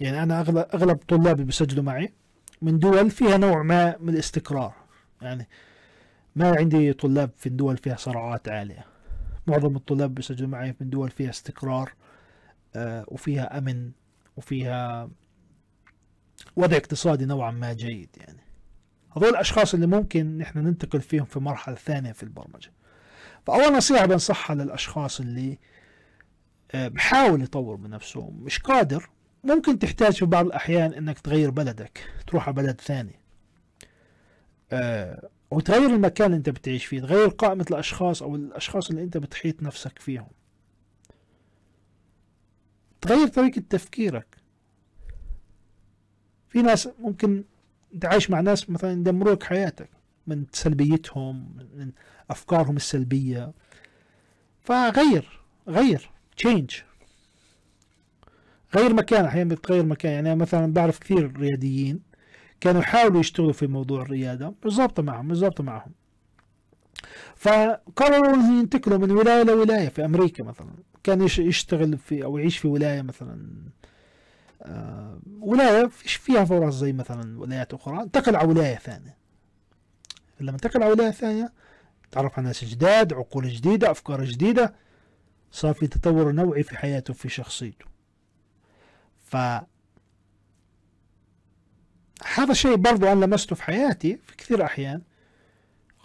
يعني 0.01 0.23
أنا 0.23 0.39
أغلب, 0.39 0.57
أغلب 0.57 0.97
طلابي 0.97 1.43
بيسجلوا 1.43 1.83
معي 1.83 2.13
من 2.61 2.79
دول 2.79 3.11
فيها 3.11 3.37
نوع 3.37 3.63
ما 3.63 3.97
من 3.99 4.13
الاستقرار. 4.13 4.73
يعني 5.21 5.47
ما 6.35 6.55
عندي 6.57 6.93
طلاب 6.93 7.29
في 7.37 7.49
دول 7.49 7.77
فيها 7.77 7.95
صراعات 7.95 8.49
عالية. 8.49 8.85
معظم 9.47 9.75
الطلاب 9.75 10.15
بيسجلوا 10.15 10.49
معي 10.49 10.75
من 10.81 10.89
دول 10.89 11.09
فيها 11.09 11.29
استقرار 11.29 11.93
آه 12.75 13.05
وفيها 13.07 13.57
أمن 13.57 13.91
وفيها 14.37 15.09
وضع 16.55 16.77
اقتصادي 16.77 17.25
نوعا 17.25 17.51
ما 17.51 17.73
جيد 17.73 18.09
يعني. 18.17 18.39
هذول 19.17 19.29
الأشخاص 19.29 19.73
اللي 19.73 19.87
ممكن 19.87 20.37
نحن 20.37 20.59
ننتقل 20.59 21.01
فيهم 21.01 21.25
في 21.25 21.39
مرحلة 21.39 21.75
ثانية 21.75 22.11
في 22.11 22.23
البرمجة. 22.23 22.71
فأول 23.47 23.73
نصيحة 23.77 24.05
بنصحها 24.05 24.55
للأشخاص 24.55 25.19
اللي 25.19 25.59
آه، 26.71 26.87
بحاول 26.87 27.41
يطور 27.41 27.77
من 27.77 27.89
نفسه 27.89 28.29
مش 28.29 28.59
قادر 28.59 29.09
ممكن 29.43 29.79
تحتاج 29.79 30.13
في 30.13 30.25
بعض 30.25 30.45
الأحيان 30.45 30.93
إنك 30.93 31.19
تغير 31.19 31.49
بلدك 31.49 32.09
تروح 32.27 32.47
على 32.47 32.55
بلد 32.55 32.81
ثاني. 32.81 33.19
آه، 34.71 35.29
وتغير 35.51 35.89
المكان 35.89 36.25
اللي 36.25 36.37
أنت 36.37 36.49
بتعيش 36.49 36.85
فيه 36.85 36.99
تغير 36.99 37.27
قائمة 37.27 37.65
الأشخاص 37.71 38.23
أو 38.23 38.35
الأشخاص 38.35 38.89
اللي 38.89 39.03
أنت 39.03 39.17
بتحيط 39.17 39.63
نفسك 39.63 39.99
فيهم. 39.99 40.27
تغير 43.01 43.27
طريقة 43.27 43.63
تفكيرك. 43.69 44.40
في 46.51 46.61
ناس 46.61 46.89
ممكن 46.99 47.43
انت 47.93 48.05
عايش 48.05 48.29
مع 48.29 48.39
ناس 48.39 48.69
مثلا 48.69 48.91
يدمروا 48.91 49.33
لك 49.33 49.43
حياتك 49.43 49.89
من 50.27 50.45
سلبيتهم 50.51 51.55
من 51.77 51.91
أفكارهم 52.29 52.75
السلبية. 52.75 53.51
فغير 54.61 55.39
غير 55.67 56.09
تشينج 56.37 56.75
غير 58.75 58.93
مكان 58.93 59.25
أحيانا 59.25 59.55
بتغير 59.55 59.85
مكان. 59.85 60.11
يعني 60.25 60.35
مثلا 60.35 60.73
بعرف 60.73 60.99
كثير 60.99 61.37
رياديين 61.37 61.99
كانوا 62.61 62.81
يحاولوا 62.81 63.19
يشتغلوا 63.19 63.53
في 63.53 63.67
موضوع 63.67 64.01
الريادة 64.01 64.53
مش 64.65 64.73
ظابطة 64.73 65.03
معهم 65.03 65.27
مش 65.27 65.37
ظابطة 65.37 65.63
معهم. 65.63 65.91
فقرروا 67.35 68.33
إنهم 68.33 68.59
ينتقلوا 68.59 68.97
من 68.97 69.11
ولاية 69.11 69.43
لولاية 69.43 69.89
في 69.89 70.05
أمريكا 70.05 70.43
مثلا. 70.43 70.73
كان 71.03 71.21
يشتغل 71.21 71.97
في 71.97 72.23
أو 72.23 72.37
يعيش 72.37 72.57
في 72.57 72.67
ولاية 72.67 73.01
مثلا. 73.01 73.47
ولاية 75.39 75.87
فيش 75.87 76.15
فيها 76.15 76.45
فرص 76.45 76.75
زي 76.75 76.93
مثلا 76.93 77.39
ولايات 77.39 77.73
أخرى. 77.73 78.01
انتقل 78.01 78.35
على 78.35 78.47
ولاية 78.47 78.75
ثانية. 78.75 79.17
لما 80.39 80.51
انتقل 80.51 80.83
على 80.83 80.91
ولاية 80.91 81.11
ثانية 81.11 81.53
تعرف 82.11 82.39
على 82.39 82.47
ناس 82.47 82.63
جداد 82.63 83.13
عقول 83.13 83.49
جديدة 83.49 83.91
أفكار 83.91 84.23
جديدة 84.23 84.73
صار 85.51 85.73
في 85.73 85.87
تطور 85.87 86.31
نوعي 86.31 86.63
في 86.63 86.77
حياته 86.77 87.13
في 87.13 87.29
شخصيته. 87.29 87.85
ف 89.23 89.35
هذا 92.35 92.51
الشيء 92.51 92.75
برضو 92.75 93.07
أنا 93.07 93.25
لمسته 93.25 93.55
في 93.55 93.63
حياتي 93.63 94.17
في 94.17 94.35
كثير 94.35 94.65
أحيان. 94.65 95.01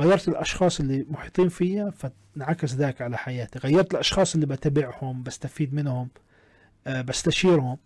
غيرت 0.00 0.28
الأشخاص 0.28 0.80
اللي 0.80 1.06
محيطين 1.08 1.48
فيا 1.48 1.90
فانعكس 1.90 2.74
ذاك 2.74 3.02
على 3.02 3.18
حياتي. 3.18 3.58
غيرت 3.58 3.94
الأشخاص 3.94 4.34
اللي 4.34 4.46
بتابعهم 4.46 5.22
بستفيد 5.22 5.74
منهم 5.74 6.08
أه 6.86 7.02
بستشيرهم. 7.02 7.78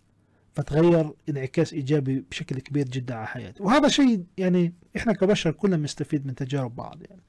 فتغير 0.53 1.11
انعكاس 1.29 1.73
إيجابي 1.73 2.25
بشكل 2.31 2.59
كبير 2.59 2.85
جدا 2.85 3.15
على 3.15 3.27
حياتي. 3.27 3.63
وهذا 3.63 3.87
شيء 3.87 4.23
يعني 4.37 4.73
إحنا 4.97 5.13
كبشر 5.13 5.51
كلنا 5.51 5.77
بنستفيد 5.77 6.27
من 6.27 6.35
تجارب 6.35 6.75
بعض 6.75 7.01
يعني. 7.09 7.21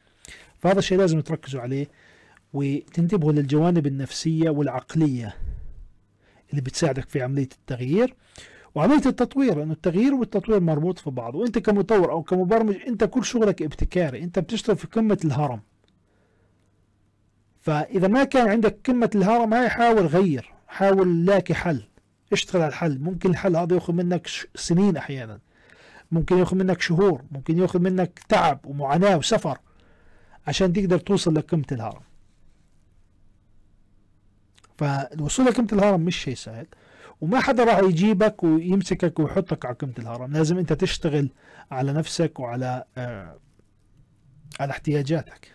فهذا 0.58 0.78
الشيء 0.78 0.98
لازم 0.98 1.20
تركزوا 1.20 1.60
عليه 1.60 1.86
وتنتبهوا 2.52 3.32
للجوانب 3.32 3.86
النفسية 3.86 4.50
والعقلية 4.50 5.34
اللي 6.50 6.60
بتساعدك 6.60 7.08
في 7.08 7.22
عملية 7.22 7.48
التغيير 7.52 8.14
وعملية 8.74 9.06
التطوير 9.06 9.58
لأنه 9.58 9.72
التغيير 9.72 10.14
والتطوير 10.14 10.60
مربوط 10.60 10.98
في 10.98 11.10
بعض. 11.10 11.34
وأنت 11.34 11.58
كمطور 11.58 12.12
أو 12.12 12.22
كمبرمج 12.22 12.76
أنت 12.88 13.04
كل 13.04 13.24
شغلك 13.24 13.62
ابتكاري 13.62 14.22
أنت 14.22 14.38
بتشتغل 14.38 14.76
في 14.76 14.86
قمة 14.86 15.18
الهرم. 15.24 15.60
فإذا 17.60 18.08
ما 18.08 18.24
كان 18.24 18.48
عندك 18.48 18.78
قمة 18.86 19.10
الهرم 19.14 19.54
هاي 19.54 19.68
حاول 19.68 20.06
غير 20.06 20.52
حاول 20.66 21.24
لاقي 21.26 21.54
حل. 21.54 21.82
اشتغل 22.32 22.62
على 22.62 22.68
الحل. 22.68 22.98
ممكن 22.98 23.30
الحل 23.30 23.56
هذا 23.56 23.74
ياخذ 23.74 23.92
منك 23.92 24.26
سنين 24.54 24.96
أحيانا. 24.96 25.40
ممكن 26.12 26.38
ياخذ 26.38 26.56
منك 26.56 26.80
شهور. 26.80 27.22
ممكن 27.30 27.58
ياخذ 27.58 27.78
منك 27.78 28.18
تعب 28.28 28.66
ومعاناة 28.66 29.16
وسفر 29.16 29.58
عشان 30.46 30.72
تقدر 30.72 30.98
توصل 30.98 31.34
لقمة 31.34 31.64
الهرم. 31.72 32.02
فالوصول 34.78 35.46
لقمة 35.46 35.68
الهرم 35.72 36.00
مش 36.00 36.16
شيء 36.16 36.34
سهل. 36.34 36.66
وما 37.20 37.40
حدا 37.40 37.64
راح 37.64 37.78
يجيبك 37.78 38.44
ويمسكك 38.44 39.18
ويحطك 39.18 39.66
على 39.66 39.74
قمة 39.74 39.94
الهرم. 39.98 40.32
لازم 40.32 40.58
أنت 40.58 40.72
تشتغل 40.72 41.28
على 41.70 41.92
نفسك 41.92 42.40
وعلى 42.40 42.84
آه 42.98 43.38
على 44.60 44.70
احتياجاتك. 44.70 45.52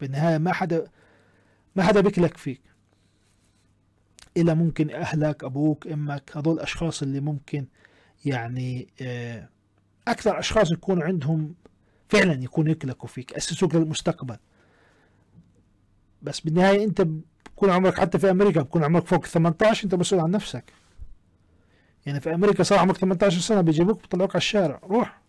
بالنهاية 0.00 0.38
ما 0.38 0.52
حدا 0.52 0.86
ما 1.76 1.82
حدا 1.82 2.00
بيكلك 2.00 2.36
فيك. 2.36 2.60
إلى 4.36 4.54
ممكن 4.54 4.90
أهلك 4.90 5.44
أبوك 5.44 5.86
أمك 5.86 6.36
هذول 6.36 6.54
الأشخاص 6.54 7.02
اللي 7.02 7.20
ممكن 7.20 7.66
يعني 8.24 8.88
آه، 9.00 9.48
أكثر 10.08 10.38
أشخاص 10.38 10.70
يكونوا 10.70 11.04
عندهم 11.04 11.54
فعلا 12.08 12.44
يكونوا 12.44 12.72
يكلكوا 12.72 13.08
فيك 13.08 13.32
أسسوك 13.32 13.74
للمستقبل. 13.74 14.36
بس 16.22 16.40
بالنهاية 16.40 16.84
أنت 16.84 17.00
بكون 17.46 17.70
عمرك 17.70 17.98
حتى 17.98 18.18
في 18.18 18.30
أمريكا 18.30 18.62
بكون 18.62 18.84
عمرك 18.84 19.06
فوق 19.06 19.26
18 19.26 19.84
أنت 19.84 19.94
مسؤول 19.94 20.20
عن 20.20 20.30
نفسك. 20.30 20.72
يعني 22.06 22.20
في 22.20 22.34
أمريكا 22.34 22.62
صار 22.62 22.78
عمرك 22.78 22.96
18 22.96 23.40
سنة 23.40 23.60
بيجيبوك 23.60 24.00
بيطلعوك 24.02 24.30
على 24.30 24.36
الشارع 24.38 24.80
روح. 24.84 25.20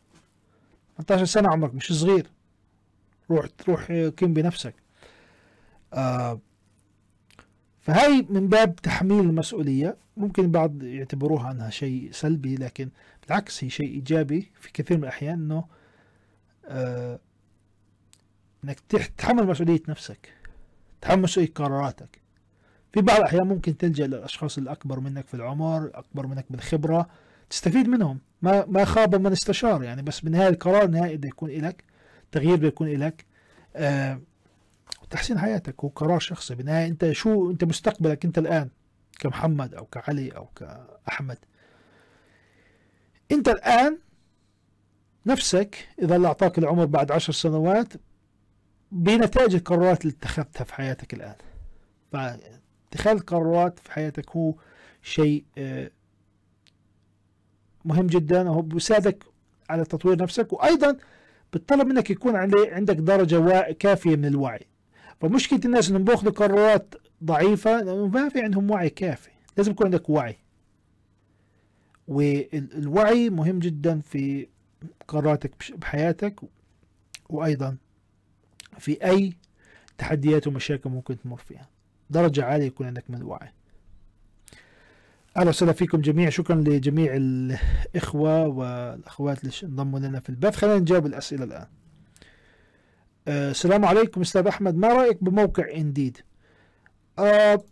18 0.97 1.26
سنة 1.26 1.49
عمرك 1.49 1.76
مش 1.76 1.93
صغير. 1.93 2.28
روح 3.32 3.47
تروح 3.47 3.91
قيم 3.91 4.34
بنفسك. 4.34 4.76
آه 5.93 6.39
فهي 7.86 8.25
من 8.29 8.47
باب 8.47 8.75
تحميل 8.75 9.19
المسؤولية. 9.19 9.97
ممكن 10.17 10.43
البعض 10.43 10.83
يعتبروها 10.83 11.51
أنها 11.51 11.69
شيء 11.69 12.09
سلبي 12.11 12.55
لكن 12.55 12.89
بالعكس 13.27 13.63
هي 13.63 13.69
شيء 13.69 13.88
إيجابي. 13.88 14.51
في 14.59 14.71
كثير 14.71 14.97
من 14.97 15.03
الأحيان 15.03 15.33
أنه 15.33 15.65
آه 16.67 17.19
أنك 18.63 18.79
تتحمل 18.89 19.47
مسؤولية 19.47 19.81
نفسك 19.89 20.33
تحمل 21.01 21.21
مسؤولية 21.21 21.51
قراراتك. 21.53 22.21
في 22.93 23.01
بعض 23.01 23.17
الأحيان 23.17 23.47
ممكن 23.47 23.77
تلجأ 23.77 24.07
للأشخاص 24.07 24.57
الأكبر 24.57 24.99
منك 24.99 25.27
في 25.27 25.33
العمر 25.33 25.91
أكبر 25.93 26.27
منك 26.27 26.45
بالخبرة 26.49 27.09
تستفيد 27.49 27.88
منهم. 27.88 28.19
ما 28.41 28.65
ما 28.65 28.86
خاب 28.86 29.15
من 29.15 29.31
استشار 29.31 29.83
يعني 29.83 30.01
بس 30.01 30.19
بالنهاية 30.19 30.49
القرار 30.49 30.83
النهائي 30.83 31.17
بده 31.17 31.27
يكون 31.27 31.49
لك 31.49 31.83
تغيير 32.31 32.55
بده 32.55 32.67
يكون 32.67 32.88
لك 32.88 33.25
آه 33.75 34.19
تحسين 35.10 35.39
حياتك 35.39 35.84
هو 35.84 35.88
قرار 35.88 36.20
شخصي. 36.20 36.56
بالنهاية 36.56 36.88
أنت 36.88 37.12
شو 37.12 37.51
أنت 37.51 37.64
مستقبلك 37.64 38.26
أنت 38.26 38.38
الآن 38.38 38.70
كمحمد 39.20 39.74
أو 39.74 39.86
كعلي 39.86 40.30
أو 40.30 40.45
كأحمد. 40.56 41.38
أنت 43.32 43.49
الآن 43.49 43.97
نفسك 45.26 45.88
إذا 46.01 46.16
الله 46.16 46.28
أعطاك 46.28 46.58
العمر 46.58 46.86
بعد 46.86 47.12
عشر 47.12 47.34
سنوات 47.34 47.93
بنتائج 48.91 49.56
القرارات 49.56 50.01
اللي 50.01 50.14
اتخذتها 50.14 50.64
في 50.64 50.74
حياتك 50.74 51.14
الآن. 51.14 51.36
فاتخاذ 52.12 53.12
القرارات 53.16 53.80
في 53.80 53.91
حياتك 53.91 54.32
هو 54.32 54.53
شيء 55.01 55.45
آه، 55.58 55.91
مهم 57.86 58.08
جدا 58.08 58.49
وهو 58.49 58.62
بيساعدك 58.62 59.24
على 59.70 59.84
تطوير 59.84 60.22
نفسك. 60.22 60.53
وأيضا 60.53 60.97
بتطلب 61.53 61.88
منك 61.88 62.10
يكون 62.10 62.36
عندك 62.72 62.95
درجة 62.95 63.72
كافية 63.72 64.16
من 64.16 64.26
الوعي. 64.26 64.68
فمشكلة 65.22 65.59
الناس 65.66 65.89
إنهم 65.89 66.03
بياخذوا 66.03 66.32
قرارات 66.32 66.95
ضعيفة 67.24 67.82
لأنه 67.82 68.07
ما 68.07 68.30
في 68.30 68.41
عندهم 68.41 68.72
وعي 68.72 68.89
كافي. 68.89 69.30
لازم 69.57 69.72
يكون 69.72 69.86
عندك 69.86 70.09
وعي. 70.09 70.38
والوعي 72.07 73.30
مهم 73.30 73.59
جدا 73.59 73.99
في 73.99 74.47
قراراتك 75.07 75.74
بحياتك 75.78 76.39
وأيضا 77.30 77.78
في 78.80 79.05
أي 79.05 79.34
تحديات 79.97 80.47
ومشاكل 80.47 80.89
ممكن 80.89 81.20
تمر 81.20 81.38
فيها. 81.38 81.70
درجة 82.09 82.45
عالية 82.45 82.66
يكون 82.66 82.88
عندك 82.88 83.09
من 83.09 83.18
الوعي. 83.18 83.49
أهلا 85.38 85.49
وسهلا 85.49 85.72
فيكم 85.74 86.01
جميعا. 86.01 86.30
شكرا 86.30 86.55
لجميع 86.55 87.13
الإخوة 87.16 88.47
والأخوات 88.47 89.43
اللي 89.43 89.53
انضموا 89.63 89.99
لنا 89.99 90.20
في 90.20 90.30
البث. 90.30 90.55
خلينا 90.55 90.80
نجاوب 90.80 91.05
الأسئلة 91.05 91.43
الآن. 91.43 91.61
أه 91.61 91.84
السلام 93.28 93.86
عليكم 93.86 94.21
أستاذ 94.21 94.47
أحمد. 94.47 94.76
ما 94.76 94.88
رأيك 94.88 95.23
بموقع 95.23 95.71
إنديد؟ 95.71 96.17
أه 97.19 97.63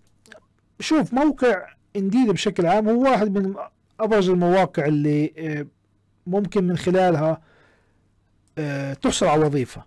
شوف 0.79 1.13
موقع 1.13 1.73
إنديد 1.95 2.31
بشكل 2.31 2.65
عام 2.65 2.89
هو 2.89 3.03
واحد 3.03 3.37
من 3.37 3.55
أبرز 3.99 4.29
المواقع 4.29 4.85
اللي 4.85 5.33
أه 5.37 5.67
ممكن 6.27 6.63
من 6.63 6.77
خلالها 6.77 7.41
تحصل 8.93 9.25
على 9.25 9.45
وظيفة. 9.45 9.85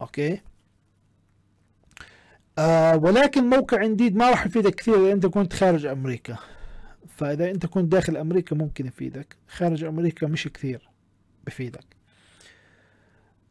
أوكي؟ 0.00 0.40
أه 2.58 2.96
ولكن 2.96 3.44
موقع 3.50 3.84
إنديد 3.84 4.16
ما 4.16 4.30
راح 4.30 4.46
يفيدك 4.46 4.74
كثير 4.74 4.94
إذا 4.94 5.12
أنت 5.12 5.26
كنت 5.26 5.52
خارج 5.52 5.86
أمريكا. 5.86 6.36
فإذا 7.16 7.50
أنت 7.50 7.66
كنت 7.66 7.92
داخل 7.92 8.16
أمريكا 8.16 8.56
ممكن 8.56 8.86
يفيدك. 8.86 9.36
خارج 9.48 9.84
أمريكا 9.84 10.26
مش 10.26 10.48
كثير 10.48 10.90
بفيدك. 11.46 11.97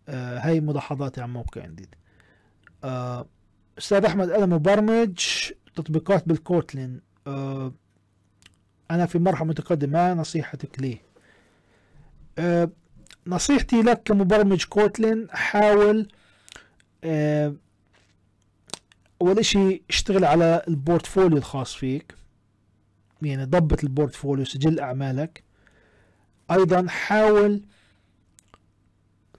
آه 0.09 0.39
هاي 0.39 0.59
ملاحظاتي 0.61 1.21
عن 1.21 1.33
موقع 1.33 1.65
جديد 1.65 1.95
آه 2.83 3.27
أستاذ 3.77 4.05
أحمد 4.05 4.29
أنا 4.29 4.45
مبرمج 4.45 5.19
تطبيقات 5.75 6.27
بال 6.27 6.46
Kotlin 6.46 7.01
آه 7.27 7.73
أنا 8.91 9.05
في 9.05 9.19
مرحلة 9.19 9.47
متقدمة 9.47 10.13
نصيحتك 10.13 10.81
لي. 10.81 10.97
آه 12.39 12.69
نصيحتي 13.27 13.81
لك 13.81 14.01
كمبرمج 14.05 14.65
Kotlin 14.65 15.27
حاول 15.31 16.07
آه 17.03 17.55
أول 19.21 19.45
شيء 19.45 19.81
اشتغل 19.89 20.25
على 20.25 20.61
ال 20.67 20.74
portfolio 20.74 21.37
الخاص 21.37 21.73
فيك. 21.73 22.15
يعني 23.21 23.45
ضبط 23.45 23.83
ال 23.83 23.89
portfolio 23.89 24.45
سجل 24.45 24.79
أعمالك. 24.79 25.43
أيضا 26.51 26.87
حاول 26.87 27.61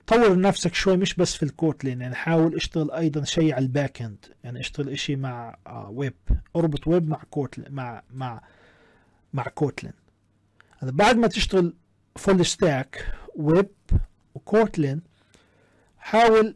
طور 0.09 0.41
نفسك 0.41 0.75
شوي 0.75 0.97
مش 0.97 1.15
بس 1.15 1.35
في 1.35 1.43
ال 1.43 1.51
Kotlin 1.51 2.01
يعني 2.01 2.15
حاول 2.15 2.55
اشتغل 2.55 2.91
أيضا 2.91 3.25
شيء 3.25 3.55
على 3.55 3.63
ال 3.63 3.71
back 3.71 4.03
end. 4.03 4.27
يعني 4.45 4.61
اشتغل 4.61 4.89
إشي 4.89 5.17
مع 5.17 5.57
ويب 5.91 6.15
أربط 6.57 6.89
ويب 6.89 7.09
مع 7.09 7.23
Kotlin 7.31 7.73
مع 7.73 8.03
مع 8.15 8.41
مع 9.33 9.43
Kotlin 9.43 9.93
هذا 10.79 10.91
بعد 10.91 11.17
ما 11.17 11.27
تشتغل 11.27 11.75
full 12.17 12.47
stack 12.47 13.15
web 13.37 13.71
و 14.35 14.44
Kotlin 14.44 15.03
حاول 15.99 16.55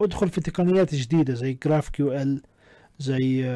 ادخل 0.00 0.28
في 0.28 0.40
تقنيات 0.40 0.94
جديدة 0.94 1.34
زي 1.34 1.52
GraphQL 1.52 2.42
زي 2.98 3.46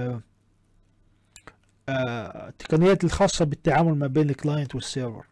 آه 1.89 2.49
التقنيات 2.49 3.05
الخاصة 3.05 3.45
بالتعامل 3.45 3.95
ما 3.95 4.07
بين 4.07 4.31
ال 4.31 4.37
client 4.37 4.75
وال 4.75 4.88
server 4.88 5.27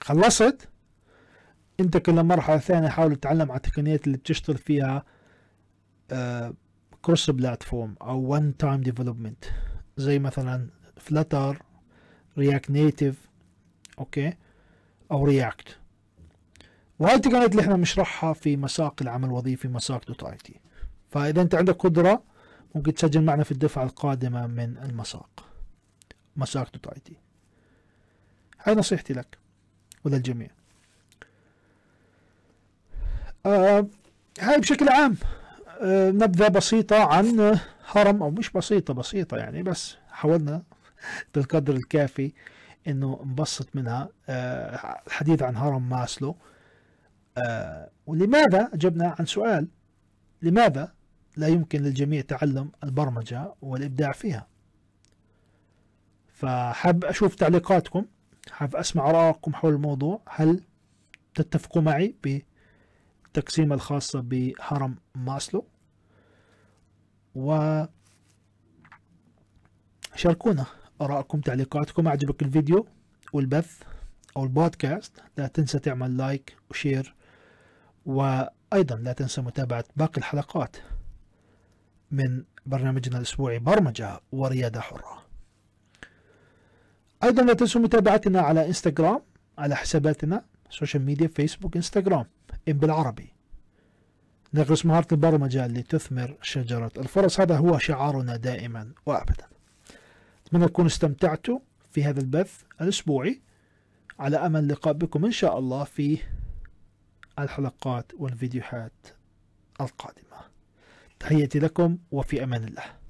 خلصت؟ 0.00 0.68
انت 1.82 1.96
كل 1.96 2.22
مرحلة 2.22 2.58
ثانية 2.58 2.88
حاول 2.88 3.16
تتعلم 3.16 3.50
على 3.50 3.56
التقنيات 3.56 4.06
اللي 4.06 4.18
بتشتغل 4.18 4.58
فيها 4.58 5.04
cross 7.02 7.30
platform 7.30 7.94
أو 8.02 8.20
one 8.20 8.56
time 8.56 8.80
development 8.80 9.44
زي 9.96 10.18
مثلا 10.18 10.68
Flutter 10.96 11.62
React 12.38 12.70
Native 12.70 13.28
okay؟ 13.98 14.34
أو 15.10 15.24
React 15.24 15.78
وهاي 16.98 17.14
التقنيات 17.14 17.50
اللي 17.50 17.62
إحنا 17.62 17.76
بنشرحها 17.76 18.32
في 18.32 18.56
مساق 18.56 19.02
العمل 19.02 19.24
الوظيفي 19.28 19.68
مساق 19.68 20.06
dot 20.06 20.24
IT 20.24 20.60
فإذا 21.10 21.42
أنت 21.42 21.54
عندك 21.54 21.76
قدرة 21.76 22.22
ممكن 22.74 22.94
تسجل 22.94 23.22
معنا 23.24 23.44
في 23.44 23.52
الدفعة 23.52 23.84
القادمة 23.84 24.46
من 24.46 24.78
المساق 24.78 25.46
مساق 26.36 26.72
dot 26.72 26.86
IT 26.86 27.16
هاي 28.62 28.74
نصيحتي 28.74 29.12
لك 29.14 29.38
وللجميع. 30.04 30.48
آه 33.46 33.86
هاي 34.40 34.60
بشكل 34.60 34.88
عام 34.88 35.16
آه 35.80 36.10
نبذة 36.10 36.48
بسيطة 36.48 37.04
عن 37.04 37.58
هرم 37.86 38.22
أو 38.22 38.30
مش 38.30 38.50
بسيطة 38.50 38.94
بسيطة 38.94 39.36
يعني 39.36 39.62
بس 39.62 39.96
حاولنا 40.10 40.62
بالقدر 41.34 41.74
الكافي 41.74 42.32
إنه 42.88 43.20
نبسط 43.24 43.76
منها 43.76 44.08
آه 44.28 45.02
الحديث 45.06 45.42
عن 45.42 45.56
هرم 45.56 45.88
ماسلو. 45.88 46.36
آه 47.38 47.90
ولماذا؟ 48.06 48.70
جبنا 48.74 49.16
عن 49.18 49.26
سؤال. 49.26 49.68
لماذا 50.42 50.92
لا 51.36 51.46
يمكن 51.48 51.82
للجميع 51.82 52.20
تعلم 52.20 52.70
البرمجة 52.84 53.54
والإبداع 53.62 54.12
فيها؟ 54.12 54.46
فحاب 56.28 57.04
أشوف 57.04 57.34
تعليقاتكم 57.34 58.06
حاب 58.50 58.76
أسمع 58.76 59.10
آرائكم 59.10 59.54
حول 59.54 59.74
الموضوع. 59.74 60.20
هل 60.28 60.60
تتفقوا 61.34 61.82
معي 61.82 62.14
بالتقسيمة 63.34 63.74
الخاصة 63.74 64.20
بهرم 64.20 64.96
ماسلو. 65.14 65.64
و 67.34 67.82
شاركونا 70.14 70.66
آرائكم 71.00 71.40
تعليقاتكم. 71.40 72.08
أعجبك 72.08 72.42
الفيديو 72.42 72.86
والبث 73.32 73.82
أو 74.36 74.44
البودكاست 74.44 75.12
لا 75.36 75.46
تنسى 75.46 75.78
تعمل 75.78 76.16
like 76.16 76.56
و 76.70 76.76
share. 76.76 77.14
وأيضا 78.06 78.96
لا 78.96 79.12
تنسى 79.12 79.40
متابعة 79.40 79.84
باقي 79.96 80.18
الحلقات 80.18 80.76
من 82.10 82.44
برنامجنا 82.66 83.16
الأسبوعي 83.16 83.58
برمجة 83.58 84.20
وريادة 84.32 84.80
حرة. 84.80 85.22
أيضا 87.24 87.42
لا 87.42 87.52
تنسوا 87.52 87.80
متابعتنا 87.80 88.40
على 88.40 88.66
إنستغرام 88.66 89.22
على 89.58 89.76
حساباتنا 89.76 90.44
social 90.70 91.02
media 91.02 91.26
فيسبوك 91.26 91.76
انستغرام 91.76 92.20
إن 92.20 92.41
بالعربي. 92.66 93.32
نغرس 94.54 94.86
مهارة 94.86 95.06
البرمجة 95.12 95.66
لتثمر 95.66 96.36
شجرة 96.42 96.92
الفرص. 96.96 97.40
هذا 97.40 97.56
هو 97.56 97.78
شعارنا 97.78 98.36
دائما 98.36 98.92
وأبدا. 99.06 99.46
أتمنى 100.46 100.66
تكونوا 100.68 100.90
استمتعتوا 100.90 101.58
في 101.92 102.04
هذا 102.04 102.20
البث 102.20 102.62
الأسبوعي. 102.80 103.40
على 104.18 104.36
أمل 104.36 104.68
لقاء 104.68 104.92
بكم 104.94 105.24
إن 105.24 105.32
شاء 105.32 105.58
الله 105.58 105.84
في 105.84 106.18
الحلقات 107.38 108.12
والفيديوهات 108.18 109.06
القادمة. 109.80 110.36
تحياتي 111.20 111.58
لكم 111.58 111.98
وفي 112.10 112.44
أمان 112.44 112.64
الله. 112.64 113.01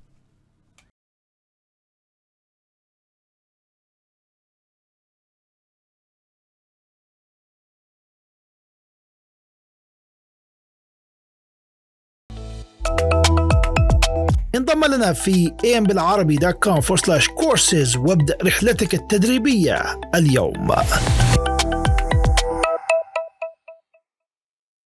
انضم 14.55 14.85
لنا 14.85 15.12
في 15.12 15.53
ambilعربي.com/courses 15.78 17.97
وابدأ 17.97 18.39
رحلتك 18.45 18.95
التدريبية 18.95 20.01
اليوم. 20.14 20.72